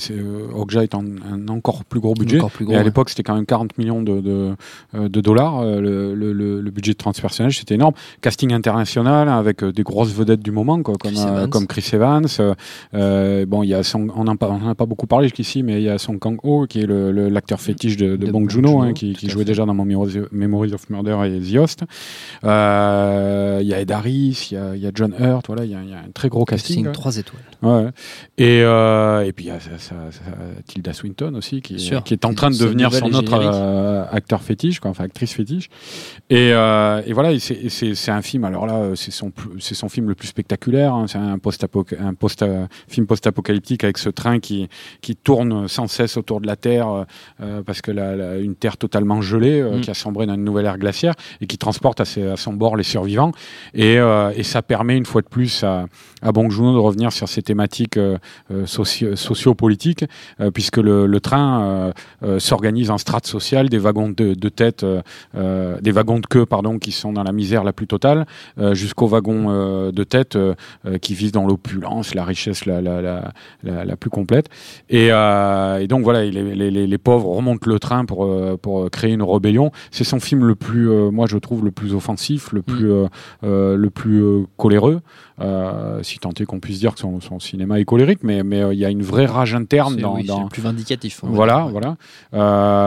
Okja 0.55 0.83
est 0.83 0.93
un, 0.95 1.03
un 1.31 1.47
encore 1.47 1.83
plus 1.85 1.99
gros 1.99 2.13
budget. 2.13 2.37
Encore 2.37 2.51
plus 2.51 2.65
gros. 2.65 2.73
mais 2.73 2.77
à 2.77 2.81
ouais. 2.81 2.85
l'époque, 2.85 3.09
c'était 3.09 3.23
quand 3.23 3.35
même 3.35 3.45
40 3.47 3.77
millions 3.77 4.01
de, 4.03 4.21
de, 4.21 5.07
de 5.07 5.21
dollars. 5.21 5.59
euh, 5.61 5.81
le, 5.81 6.61
le 6.61 6.71
budget 6.71 6.91
de 6.93 6.97
transpersonnage, 6.97 7.46
c'était 7.53 7.75
énorme. 7.75 7.93
Casting 8.21 8.53
international 8.53 9.29
avec 9.29 9.63
euh, 9.63 9.71
des 9.71 9.83
grosses 9.83 10.11
vedettes 10.13 10.41
du 10.41 10.51
moment, 10.51 10.81
quoi, 10.83 10.95
comme, 10.99 11.11
Chris 11.11 11.21
euh, 11.25 11.29
Evans. 11.37 11.49
comme 11.49 11.67
Chris 11.67 11.89
Evans. 11.93 12.25
euh, 12.93 13.45
bon, 13.45 13.63
il 13.63 13.69
y 13.69 13.73
a 13.73 13.83
Song, 13.83 14.11
on 14.15 14.23
n'en 14.25 14.35
a 14.35 14.75
pas 14.75 14.85
beaucoup 14.85 15.07
parlé 15.07 15.27
jusqu'ici, 15.27 15.63
mais 15.63 15.81
il 15.81 15.83
y 15.83 15.89
a 15.89 15.97
Song 15.97 16.19
Kang-ho 16.19 16.65
qui 16.67 16.81
est 16.81 16.87
l'acteur 16.87 17.59
fétiche 17.61 17.97
de, 17.97 18.15
de, 18.15 18.15
De 18.17 18.31
Bong 18.31 18.43
Bong 18.43 18.49
Joon-ho, 18.49 18.81
hein, 18.81 18.93
qui, 18.93 19.15
jouait 19.29 19.45
déjà 19.45 19.65
dans 19.65 19.73
Memories 19.73 20.73
of 20.73 20.89
Murder 20.89 21.17
et 21.25 21.39
The 21.39 21.57
Host. 21.57 21.83
Euh, 22.43 23.59
Il 23.61 23.67
y 23.67 23.73
a 23.73 23.79
Ed 23.81 23.91
Harris, 23.91 24.49
il 24.51 24.57
y 24.77 24.81
y 24.83 24.87
a 24.87 24.91
John 24.93 25.13
Hurt, 25.19 25.47
voilà, 25.47 25.65
il 25.65 25.71
y, 25.71 25.75
a- 25.75 25.83
il 25.83 25.89
y 25.89 25.93
a 25.93 25.97
un 25.97 26.11
très 26.13 26.29
gros 26.29 26.45
casting. 26.45 26.85
Casting 26.85 26.91
3 26.93 27.17
étoiles. 27.17 27.41
Ouais. 27.63 27.87
Et, 28.37 28.61
euh, 28.63 29.25
et 29.25 29.31
puis 29.33 29.45
il 29.45 29.47
y 29.47 29.51
a 29.51 29.59
ça- 29.59 29.77
ça- 29.77 29.95
ça- 30.11 30.21
Tilda 30.67 30.93
Swinton 30.93 31.33
aussi, 31.35 31.61
qui, 31.61 31.79
sûr. 31.79 32.03
qui 32.03 32.13
est 32.13 32.25
en 32.25 32.33
train 32.33 32.49
de 32.49 32.57
devenir 32.57 32.93
son 32.93 33.07
est 33.11 33.15
autre 33.15 33.33
euh, 33.33 34.05
acteur 34.11 34.41
fétiche, 34.41 34.79
quoi, 34.79 34.91
enfin 34.91 35.05
actrice 35.05 35.33
fétiche. 35.33 35.69
Et, 36.29 36.49
et 36.49 37.13
voilà, 37.13 37.36
c'est- 37.39 37.69
un 38.11 38.21
film, 38.21 38.43
alors 38.45 38.65
là, 38.65 38.91
c'est 38.95 39.11
son, 39.11 39.31
plus- 39.31 39.59
c'est 39.59 39.75
son 39.75 39.89
film 39.89 40.09
le 40.09 40.15
plus 40.15 40.27
spectaculaire, 40.27 40.93
hein, 40.93 41.05
c'est 41.07 41.17
un, 41.17 41.37
post 41.39 41.65
un 41.99 42.13
post 42.13 42.41
euh, 42.43 42.65
film 42.87 43.05
post-apocalyptique 43.07 43.83
avec 43.83 43.97
ce 43.97 44.09
train 44.09 44.39
qui, 44.39 44.69
qui 45.01 45.15
tourne 45.15 45.67
sans 45.67 45.87
cesse 45.87 46.17
autour 46.17 46.41
de 46.41 46.47
la 46.47 46.55
Terre, 46.55 46.89
euh, 46.89 47.03
euh, 47.41 47.61
parce 47.63 47.81
que 47.81 47.91
la, 47.91 48.15
la- 48.15 48.37
une 48.37 48.55
Terre 48.55 48.77
totalement 48.77 49.21
gelée, 49.21 49.61
euh, 49.61 49.77
Mm. 49.77 49.81
qui 49.81 49.91
a 49.91 49.93
sombré 49.93 50.25
dans 50.25 50.35
une 50.35 50.43
nouvelle 50.43 50.65
ère 50.65 50.77
glaciaire, 50.77 51.13
et 51.41 51.47
qui 51.47 51.57
transporte 51.57 51.99
à, 52.01 52.05
ses- 52.05 52.27
à 52.27 52.37
son 52.37 52.53
bord 52.53 52.75
les 52.75 52.83
survivants. 52.83 53.31
Et, 53.73 53.97
euh, 53.99 54.31
et 54.35 54.43
ça 54.43 54.61
permet 54.61 54.95
une 54.97 55.05
fois 55.05 55.21
de 55.21 55.27
plus 55.27 55.63
à, 55.63 55.85
à 56.21 56.31
de 56.73 56.77
revenir 56.79 57.11
sur 57.11 57.27
ces 57.27 57.41
thématiques 57.41 57.99
socio- 58.65 59.15
sociopolitiques, 59.15 60.05
puisque 60.53 60.77
le, 60.77 61.05
le 61.07 61.19
train 61.19 61.91
s'organise 62.39 62.89
en 62.91 62.97
strates 62.97 63.27
sociales, 63.27 63.69
des 63.69 63.77
wagons 63.77 64.09
de, 64.09 64.33
de 64.33 64.49
tête, 64.49 64.85
des 65.33 65.91
wagons 65.91 66.19
de 66.19 66.25
queue, 66.27 66.45
pardon, 66.45 66.79
qui 66.79 66.91
sont 66.91 67.16
dans 67.17 67.23
la 67.23 67.33
misère 67.33 67.63
la 67.63 67.73
plus 67.73 67.87
totale, 67.87 68.25
euh, 68.57 68.73
jusqu'aux 68.73 69.07
wagons 69.07 69.47
euh, 69.49 69.91
de 69.91 70.03
tête 70.03 70.35
euh, 70.35 70.53
qui 71.01 71.13
visent 71.13 71.33
dans 71.33 71.45
l'opulence, 71.45 72.15
la 72.15 72.23
richesse 72.23 72.65
la, 72.65 72.79
la, 72.81 73.01
la, 73.01 73.33
la, 73.63 73.85
la 73.85 73.95
plus 73.97 74.09
complète. 74.09 74.47
Et, 74.89 75.07
et 75.07 75.87
donc 75.87 76.03
voilà, 76.03 76.23
les, 76.23 76.31
les, 76.31 76.71
les, 76.71 76.87
les 76.87 76.97
pauvres 76.97 77.29
remontent 77.29 77.69
le 77.69 77.79
train 77.79 78.05
pour, 78.05 78.19
pour 78.59 78.89
créer 78.89 79.13
une 79.13 79.23
rébellion. 79.23 79.71
C'est 79.91 80.03
son 80.03 80.19
film 80.19 80.45
le 80.45 80.55
plus, 80.55 80.87
moi 81.11 81.25
je 81.27 81.37
trouve, 81.37 81.65
le 81.65 81.71
plus 81.71 81.93
offensif, 81.93 82.51
le 82.53 82.61
plus, 82.61 82.91
euh, 82.91 83.07
euh, 83.43 83.75
le 83.75 83.89
plus 83.89 84.45
coléreux. 84.57 85.01
Euh, 85.39 86.01
si 86.01 86.17
tant 86.17 86.31
est 86.31 86.45
qu'on 86.45 86.59
puisse 86.59 86.79
dire 86.79 86.95
que 86.95 86.99
son, 86.99 87.21
son 87.21 87.39
cinéma 87.39 87.79
est 87.79 87.85
colérique, 87.85 88.19
mais 88.23 88.41
mais 88.41 88.61
euh, 88.63 88.73
il 88.73 88.79
y 88.79 88.85
a 88.85 88.89
une 88.89 89.03
vraie 89.03 89.27
rage 89.27 89.53
interne 89.53 89.95
dans, 89.97 90.15
oui, 90.15 90.21
c'est 90.21 90.27
dans, 90.29 90.47
plus 90.47 90.63
vindicatif. 90.63 91.19
voilà, 91.23 91.67
voilà. 91.71 91.95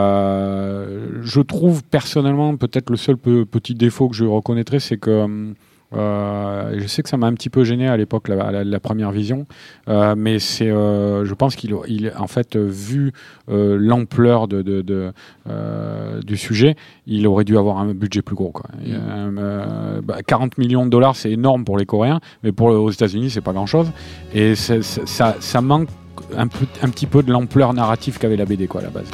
Euh, 0.00 1.20
je 1.22 1.40
trouve 1.40 1.82
personnellement 1.84 2.56
peut-être 2.56 2.90
le 2.90 2.96
seul 2.96 3.16
pe- 3.16 3.44
petit 3.44 3.74
défaut 3.74 4.08
que 4.08 4.16
je 4.16 4.24
reconnaîtrais, 4.24 4.80
c'est 4.80 4.96
que 4.98 5.52
euh, 5.94 6.74
je 6.78 6.86
sais 6.86 7.02
que 7.02 7.08
ça 7.08 7.16
m'a 7.16 7.26
un 7.26 7.34
petit 7.34 7.50
peu 7.50 7.64
gêné 7.64 7.88
à 7.88 7.96
l'époque 7.96 8.28
la, 8.28 8.50
la- 8.52 8.64
la 8.64 8.80
première 8.80 9.10
vision, 9.10 9.46
euh, 9.88 10.14
mais 10.16 10.38
c'est, 10.38 10.70
euh, 10.70 11.24
je 11.24 11.34
pense 11.34 11.56
qu'il, 11.56 11.74
il, 11.88 12.12
en 12.18 12.26
fait, 12.26 12.56
vu 12.56 13.12
l'ampleur 13.48 14.46
de, 14.48 14.62
de- 14.62 14.82
de, 14.82 15.12
du 16.24 16.36
sujet, 16.36 16.76
il 17.06 17.26
aurait 17.26 17.44
dû 17.44 17.56
avoir 17.58 17.78
un 17.78 17.92
budget 17.94 18.22
plus 18.22 18.36
gros. 18.36 18.50
Quoi. 18.50 18.66
Il 18.84 18.92
y 18.92 18.94
a 18.94 19.00
un, 19.00 19.36
euh, 19.36 20.00
bah, 20.02 20.18
40 20.26 20.58
millions 20.58 20.84
de 20.84 20.90
dollars, 20.90 21.16
c'est 21.16 21.30
énorme 21.32 21.64
pour 21.64 21.76
les 21.78 21.86
Coréens, 21.86 22.20
mais 22.42 22.52
pour 22.52 22.68
aux 22.68 22.90
États-Unis, 22.90 23.30
c'est 23.30 23.40
pas 23.40 23.52
grand-chose, 23.52 23.90
et 24.34 24.54
ça, 24.54 25.34
ça 25.40 25.60
manque 25.60 25.88
un, 26.36 26.46
peu, 26.46 26.66
un 26.82 26.88
petit 26.90 27.06
peu 27.06 27.22
de 27.22 27.32
l'ampleur 27.32 27.72
narrative 27.74 28.18
qu'avait 28.18 28.36
la 28.36 28.44
BD 28.44 28.66
quoi 28.66 28.80
à 28.80 28.84
la 28.84 28.90
base. 28.90 29.10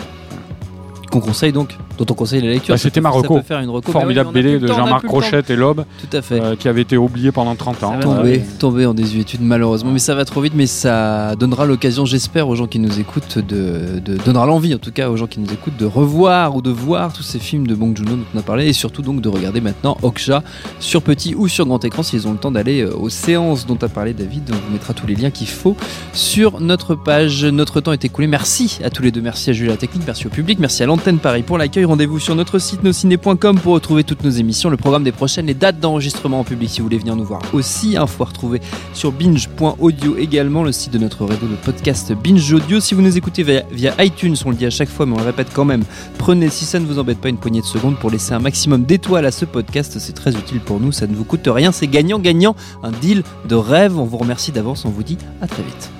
Qu'on 1.20 1.28
conseille 1.28 1.52
donc, 1.52 1.76
dont 1.96 2.04
on 2.10 2.14
conseille 2.14 2.42
la 2.42 2.48
lecture. 2.50 2.74
Bah, 2.74 2.78
c'était 2.78 3.00
Marocco. 3.00 3.34
Ça 3.34 3.40
peut 3.40 3.46
faire 3.46 3.60
une 3.60 3.70
reco. 3.70 3.90
Formidable 3.90 4.28
a 4.28 4.32
BD 4.32 4.58
de 4.58 4.66
Jean-Marc. 4.66 5.06
Rochette 5.08 5.48
et 5.48 5.56
Loeb, 5.56 5.80
Tout 5.98 6.14
à 6.16 6.20
fait. 6.20 6.38
euh, 6.40 6.56
qui 6.56 6.68
avait 6.68 6.82
été 6.82 6.98
oublié 6.98 7.32
pendant 7.32 7.54
30 7.54 7.82
ans. 7.84 7.98
Tombé, 8.00 8.42
tombé 8.58 8.84
en 8.84 8.92
désuétude 8.92 9.40
malheureusement, 9.40 9.90
mais 9.92 9.98
ça 9.98 10.14
va 10.14 10.24
trop 10.26 10.42
vite, 10.42 10.52
mais 10.54 10.66
ça 10.66 11.34
donnera 11.36 11.64
l'occasion, 11.64 12.04
j'espère, 12.04 12.48
aux 12.48 12.54
gens 12.54 12.66
qui 12.66 12.78
nous 12.78 13.00
écoutent, 13.00 13.38
de, 13.38 13.98
de 14.04 14.16
donnera 14.18 14.44
l'envie 14.46 14.74
en 14.74 14.78
tout 14.78 14.92
cas 14.92 15.08
aux 15.08 15.16
gens 15.16 15.26
qui 15.26 15.40
nous 15.40 15.50
écoutent 15.52 15.76
de 15.78 15.86
revoir 15.86 16.54
ou 16.54 16.60
de 16.60 16.70
voir 16.70 17.12
tous 17.14 17.22
ces 17.22 17.38
films 17.38 17.66
de 17.66 17.74
Bong 17.74 17.96
Joon-ho 17.96 18.16
dont 18.16 18.24
on 18.34 18.38
a 18.38 18.42
parlé, 18.42 18.66
et 18.66 18.72
surtout 18.74 19.00
donc 19.02 19.20
de 19.22 19.28
regarder 19.30 19.60
maintenant 19.62 19.96
Okja 20.02 20.42
sur 20.80 21.00
petit 21.02 21.34
ou 21.34 21.48
sur 21.48 21.64
grand 21.64 21.82
écran 21.84 22.02
s'ils 22.02 22.28
ont 22.28 22.32
le 22.32 22.38
temps 22.38 22.50
d'aller 22.50 22.82
euh, 22.82 22.94
aux 22.94 23.08
séances 23.08 23.64
dont 23.66 23.78
a 23.80 23.88
parlé 23.88 24.12
David. 24.12 24.50
On 24.52 24.54
vous 24.66 24.72
mettra 24.72 24.92
tous 24.92 25.06
les 25.06 25.14
liens 25.14 25.30
qu'il 25.30 25.48
faut 25.48 25.76
sur 26.12 26.60
notre 26.60 26.94
page. 26.94 27.44
Notre 27.44 27.80
temps 27.80 27.92
est 27.92 28.04
écoulé. 28.04 28.26
Merci 28.26 28.80
à 28.84 28.90
tous 28.90 29.02
les 29.02 29.12
deux, 29.12 29.20
merci 29.22 29.48
à 29.50 29.52
Julie 29.52 29.70
la 29.70 29.76
Technique, 29.76 30.02
merci 30.06 30.26
au 30.26 30.30
public, 30.30 30.58
merci 30.58 30.82
à 30.82 30.86
l'antenne 30.86 31.05
Paris 31.14 31.44
pour 31.44 31.56
l'accueil. 31.56 31.84
Rendez-vous 31.84 32.18
sur 32.18 32.34
notre 32.34 32.58
site 32.58 32.82
nosciné.com 32.82 33.60
pour 33.60 33.74
retrouver 33.74 34.02
toutes 34.02 34.24
nos 34.24 34.30
émissions, 34.30 34.70
le 34.70 34.76
programme 34.76 35.04
des 35.04 35.12
prochaines, 35.12 35.46
les 35.46 35.54
dates 35.54 35.78
d'enregistrement 35.78 36.40
en 36.40 36.44
public 36.44 36.68
si 36.68 36.80
vous 36.80 36.86
voulez 36.86 36.98
venir 36.98 37.14
nous 37.14 37.24
voir 37.24 37.40
aussi. 37.52 37.96
Info 37.96 38.24
à 38.24 38.26
retrouver 38.26 38.60
sur 38.92 39.12
binge.audio 39.12 40.16
également, 40.16 40.64
le 40.64 40.72
site 40.72 40.92
de 40.92 40.98
notre 40.98 41.24
réseau 41.24 41.46
de 41.46 41.54
podcast 41.54 42.12
Binge 42.12 42.52
Audio. 42.52 42.80
Si 42.80 42.94
vous 42.94 43.02
nous 43.02 43.16
écoutez 43.16 43.44
via, 43.44 43.62
via 43.70 43.94
iTunes, 44.02 44.34
on 44.44 44.50
le 44.50 44.56
dit 44.56 44.66
à 44.66 44.70
chaque 44.70 44.88
fois, 44.88 45.06
mais 45.06 45.14
on 45.14 45.18
le 45.18 45.24
répète 45.24 45.48
quand 45.52 45.64
même, 45.64 45.84
prenez, 46.18 46.48
si 46.50 46.64
ça 46.64 46.80
ne 46.80 46.86
vous 46.86 46.98
embête 46.98 47.18
pas, 47.18 47.28
une 47.28 47.38
poignée 47.38 47.60
de 47.60 47.66
secondes 47.66 47.96
pour 47.96 48.10
laisser 48.10 48.32
un 48.32 48.40
maximum 48.40 48.84
d'étoiles 48.84 49.26
à 49.26 49.30
ce 49.30 49.44
podcast. 49.44 49.98
C'est 50.00 50.14
très 50.14 50.32
utile 50.32 50.58
pour 50.58 50.80
nous, 50.80 50.90
ça 50.90 51.06
ne 51.06 51.14
vous 51.14 51.24
coûte 51.24 51.46
rien, 51.46 51.70
c'est 51.70 51.86
gagnant-gagnant, 51.86 52.56
un 52.82 52.90
deal 52.90 53.22
de 53.48 53.54
rêve. 53.54 53.96
On 53.96 54.04
vous 54.04 54.18
remercie 54.18 54.50
d'avance, 54.50 54.84
on 54.84 54.90
vous 54.90 55.04
dit 55.04 55.18
à 55.40 55.46
très 55.46 55.62
vite. 55.62 55.95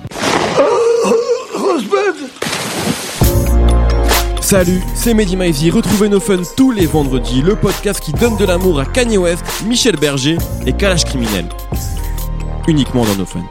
Salut, 4.47 4.81
c'est 4.95 5.13
Mehdi 5.13 5.35
Maizy. 5.35 5.69
Retrouvez 5.69 6.07
nos 6.07 6.21
fun 6.21 6.37
tous 6.55 6.71
les 6.71 6.85
vendredis, 6.85 7.41
le 7.41 7.57
podcast 7.57 7.99
qui 7.99 8.13
donne 8.13 8.37
de 8.37 8.45
l'amour 8.45 8.79
à 8.79 8.85
Kanye 8.85 9.17
West, 9.17 9.43
Michel 9.65 9.97
Berger 9.97 10.37
et 10.65 10.71
Kalash 10.71 11.03
Criminel. 11.03 11.49
Uniquement 12.65 13.03
dans 13.03 13.15
nos 13.15 13.25
fun. 13.25 13.43